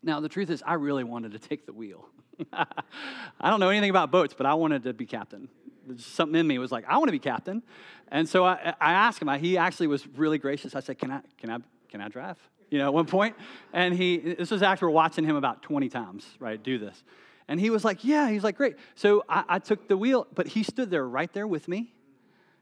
Now, 0.00 0.20
the 0.20 0.28
truth 0.28 0.48
is, 0.48 0.62
I 0.64 0.74
really 0.74 1.02
wanted 1.02 1.32
to 1.32 1.40
take 1.40 1.66
the 1.66 1.72
wheel. 1.72 2.06
I 2.52 3.50
don't 3.50 3.58
know 3.58 3.70
anything 3.70 3.90
about 3.90 4.12
boats, 4.12 4.32
but 4.32 4.46
I 4.46 4.54
wanted 4.54 4.84
to 4.84 4.92
be 4.92 5.06
captain. 5.06 5.48
Something 5.96 6.38
in 6.38 6.46
me 6.46 6.58
was 6.58 6.70
like, 6.70 6.84
I 6.86 6.96
want 6.98 7.08
to 7.08 7.12
be 7.12 7.18
captain. 7.18 7.60
And 8.08 8.28
so 8.28 8.44
I, 8.44 8.74
I 8.80 8.92
asked 8.92 9.20
him, 9.20 9.28
he 9.40 9.58
actually 9.58 9.88
was 9.88 10.06
really 10.06 10.38
gracious. 10.38 10.76
I 10.76 10.80
said, 10.80 10.98
Can 10.98 11.10
I, 11.10 11.20
can 11.36 11.50
I, 11.50 11.58
can 11.88 12.00
I 12.00 12.08
drive? 12.08 12.38
You 12.70 12.78
know, 12.78 12.86
at 12.86 12.94
one 12.94 13.06
point. 13.06 13.34
And 13.72 13.92
he, 13.92 14.18
this 14.18 14.52
was 14.52 14.62
after 14.62 14.88
watching 14.88 15.24
him 15.24 15.36
about 15.36 15.62
20 15.62 15.88
times, 15.88 16.26
right, 16.38 16.62
do 16.62 16.78
this. 16.78 17.02
And 17.48 17.60
he 17.60 17.70
was 17.70 17.84
like, 17.84 18.04
Yeah, 18.04 18.28
he's 18.30 18.44
like, 18.44 18.56
Great. 18.56 18.76
So 18.94 19.24
I, 19.28 19.44
I 19.48 19.58
took 19.58 19.88
the 19.88 19.96
wheel, 19.96 20.26
but 20.34 20.46
he 20.46 20.62
stood 20.62 20.90
there 20.90 21.06
right 21.06 21.32
there 21.32 21.46
with 21.46 21.68
me. 21.68 21.92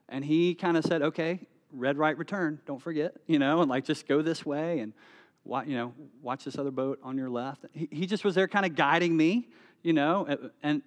And 0.08 0.24
he 0.24 0.54
kind 0.54 0.76
of 0.76 0.84
said, 0.84 1.02
Okay, 1.02 1.40
red, 1.72 1.96
right, 1.98 2.16
return. 2.16 2.60
Don't 2.66 2.80
forget, 2.80 3.14
you 3.26 3.38
know, 3.38 3.60
and 3.60 3.70
like 3.70 3.84
just 3.84 4.06
go 4.06 4.22
this 4.22 4.44
way 4.44 4.80
and 4.80 4.92
you 5.44 5.76
know, 5.76 5.92
watch 6.22 6.44
this 6.44 6.56
other 6.56 6.70
boat 6.70 7.00
on 7.02 7.18
your 7.18 7.28
left. 7.28 7.64
He, 7.72 7.88
he 7.90 8.06
just 8.06 8.24
was 8.24 8.34
there 8.34 8.48
kind 8.48 8.64
of 8.64 8.76
guiding 8.76 9.16
me, 9.16 9.48
you 9.82 9.92
know, 9.92 10.26
and, 10.62 10.82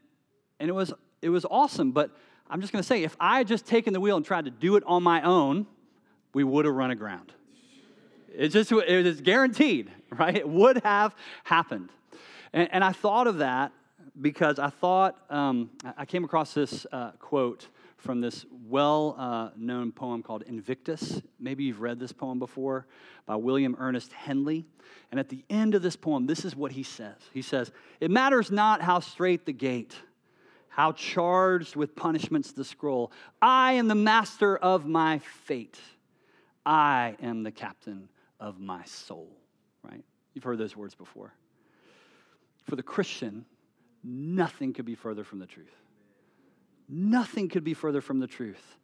and 0.60 0.70
it, 0.70 0.74
was, 0.74 0.94
it 1.22 1.30
was 1.30 1.46
awesome. 1.46 1.92
But 1.92 2.12
I'm 2.50 2.62
just 2.62 2.72
going 2.72 2.82
to 2.82 2.88
say, 2.88 3.04
if 3.04 3.16
I 3.20 3.40
had 3.40 3.48
just 3.48 3.66
taken 3.66 3.94
the 3.94 4.00
wheel 4.00 4.16
and 4.16 4.26
tried 4.26 4.46
to 4.46 4.52
do 4.52 4.76
it 4.78 4.84
on 4.86 5.04
my 5.04 5.22
own, 5.24 5.68
we 6.34 6.44
would 6.44 6.66
have 6.66 6.74
run 6.74 6.92
aground. 6.92 7.34
It 8.34 8.50
just 8.50 8.72
it 8.72 9.06
was 9.06 9.22
guaranteed, 9.22 9.92
right? 10.10 10.36
It 10.36 10.48
would 10.48 10.84
have 10.84 11.16
happened. 11.44 11.90
And, 12.54 12.70
and 12.72 12.84
I 12.84 12.92
thought 12.92 13.28
of 13.28 13.38
that 13.38 13.72
because 14.22 14.60
I 14.60 14.70
thought, 14.70 15.18
um, 15.30 15.70
I 15.98 16.06
came 16.06 16.24
across 16.24 16.54
this 16.54 16.86
uh, 16.92 17.12
quote 17.12 17.68
from 17.98 18.22
this 18.22 18.46
well 18.68 19.16
uh, 19.18 19.50
known 19.56 19.92
poem 19.92 20.24
called 20.24 20.44
Invictus. 20.44 21.22
Maybe 21.40 21.64
you've 21.64 21.82
read 21.82 22.00
this 22.00 22.12
poem 22.12 22.40
before 22.40 22.86
by 23.26 23.36
William 23.36 23.76
Ernest 23.80 24.14
Henley. 24.14 24.66
And 25.12 25.20
at 25.20 25.30
the 25.30 25.44
end 25.50 25.76
of 25.76 25.82
this 25.82 25.96
poem, 25.96 26.28
this 26.28 26.46
is 26.46 26.56
what 26.56 26.72
he 26.72 26.84
says 26.84 27.18
He 27.34 27.42
says, 27.42 27.72
It 28.00 28.12
matters 28.12 28.52
not 28.52 28.82
how 28.82 29.00
straight 29.00 29.46
the 29.46 29.54
gate, 29.54 29.96
how 30.70 30.92
charged 30.92 31.76
with 31.76 31.96
punishments 31.96 32.52
the 32.52 32.64
scroll. 32.64 33.12
I 33.42 33.74
am 33.74 33.88
the 33.88 33.96
master 33.96 34.58
of 34.58 34.86
my 34.86 35.20
fate. 35.20 35.80
I 36.66 37.16
am 37.22 37.44
the 37.44 37.52
captain 37.52 38.10
of 38.40 38.60
my 38.60 38.84
soul. 38.86 39.30
Right? 39.84 40.04
You've 40.34 40.44
heard 40.44 40.58
those 40.58 40.76
words 40.76 40.96
before. 40.96 41.34
For 42.64 42.76
the 42.76 42.84
Christian, 42.84 43.46
nothing 44.06 44.74
could 44.74 44.86
be 44.86 44.96
further 44.96 45.24
from 45.24 45.40
the 45.40 45.48
truth. 45.48 45.74
Nothing 46.88 47.50
could 47.50 47.64
be 47.64 47.74
further 47.74 48.02
from 48.02 48.20
the 48.20 48.28
truth. 48.28 48.78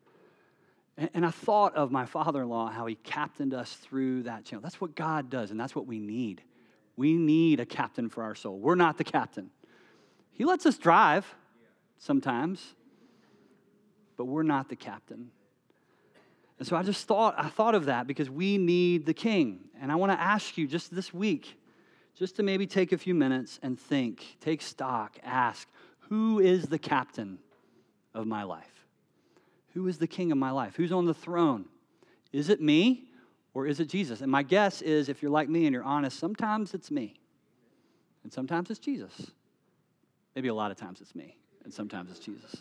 And, 0.97 1.25
I 1.25 1.31
thought 1.31 1.75
of 1.75 1.91
my 1.91 2.05
father 2.05 2.41
in 2.41 2.49
law, 2.49 2.69
how 2.69 2.85
he 2.85 2.95
captained 2.95 3.53
us 3.53 3.73
through 3.73 4.23
that 4.23 4.43
channel. 4.43 4.61
That's 4.61 4.81
what 4.81 4.95
God 4.95 5.29
does, 5.29 5.49
and 5.49 5.59
that's 5.59 5.75
what 5.75 5.87
we 5.87 5.99
need. 5.99 6.41
We 6.97 7.13
need 7.13 7.59
a 7.59 7.65
captain 7.65 8.09
for 8.09 8.23
our 8.23 8.35
soul. 8.35 8.59
We're 8.59 8.75
not 8.75 8.97
the 8.97 9.03
captain. 9.03 9.49
He 10.31 10.43
lets 10.43 10.65
us 10.65 10.77
drive 10.77 11.33
sometimes, 11.97 12.75
but 14.17 14.25
we're 14.25 14.43
not 14.43 14.69
the 14.69 14.75
captain. 14.75 15.31
And 16.59 16.67
so 16.67 16.75
I 16.75 16.83
just 16.83 17.07
thought, 17.07 17.35
I 17.37 17.49
thought 17.49 17.73
of 17.73 17.85
that 17.85 18.05
because 18.05 18.29
we 18.29 18.57
need 18.57 19.05
the 19.05 19.13
king. 19.13 19.61
And 19.81 19.91
I 19.91 19.95
want 19.95 20.11
to 20.11 20.19
ask 20.19 20.57
you 20.57 20.67
just 20.67 20.93
this 20.93 21.13
week, 21.13 21.57
just 22.15 22.35
to 22.35 22.43
maybe 22.43 22.67
take 22.67 22.91
a 22.91 22.97
few 22.97 23.15
minutes 23.15 23.59
and 23.63 23.79
think, 23.79 24.37
take 24.39 24.61
stock, 24.61 25.17
ask, 25.23 25.67
who 26.09 26.39
is 26.39 26.67
the 26.67 26.79
captain 26.79 27.39
of 28.13 28.27
my 28.27 28.43
life? 28.43 28.85
Who 29.73 29.87
is 29.87 29.97
the 29.97 30.07
king 30.07 30.31
of 30.31 30.37
my 30.37 30.51
life? 30.51 30.75
Who's 30.75 30.91
on 30.91 31.05
the 31.05 31.13
throne? 31.13 31.65
Is 32.33 32.49
it 32.49 32.61
me 32.61 33.05
or 33.53 33.65
is 33.67 33.79
it 33.79 33.85
Jesus? 33.85 34.21
And 34.21 34.31
my 34.31 34.43
guess 34.43 34.81
is 34.81 35.09
if 35.09 35.21
you're 35.21 35.31
like 35.31 35.49
me 35.49 35.65
and 35.65 35.73
you're 35.73 35.83
honest, 35.83 36.19
sometimes 36.19 36.73
it's 36.73 36.91
me 36.91 37.15
and 38.23 38.31
sometimes 38.31 38.69
it's 38.69 38.79
Jesus. 38.79 39.31
Maybe 40.35 40.49
a 40.49 40.53
lot 40.53 40.71
of 40.71 40.77
times 40.77 41.01
it's 41.01 41.15
me 41.15 41.37
and 41.63 41.73
sometimes 41.73 42.11
it's 42.11 42.19
Jesus. 42.19 42.55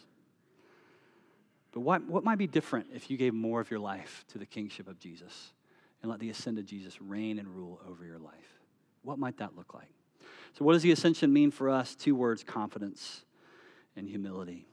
But 1.72 1.80
what, 1.80 2.04
what 2.06 2.24
might 2.24 2.38
be 2.38 2.46
different 2.46 2.88
if 2.94 3.10
you 3.10 3.16
gave 3.16 3.34
more 3.34 3.60
of 3.60 3.70
your 3.70 3.80
life 3.80 4.24
to 4.28 4.38
the 4.38 4.46
kingship 4.46 4.88
of 4.88 4.98
Jesus 4.98 5.52
and 6.02 6.10
let 6.10 6.20
the 6.20 6.30
ascended 6.30 6.66
Jesus 6.66 7.00
reign 7.00 7.38
and 7.38 7.48
rule 7.48 7.80
over 7.88 8.04
your 8.04 8.18
life? 8.18 8.59
What 9.02 9.18
might 9.18 9.38
that 9.38 9.56
look 9.56 9.74
like? 9.74 9.90
So, 10.52 10.64
what 10.64 10.72
does 10.72 10.82
the 10.82 10.92
ascension 10.92 11.32
mean 11.32 11.50
for 11.50 11.70
us? 11.70 11.94
Two 11.94 12.14
words 12.14 12.42
confidence 12.42 13.24
and 13.96 14.08
humility. 14.08 14.66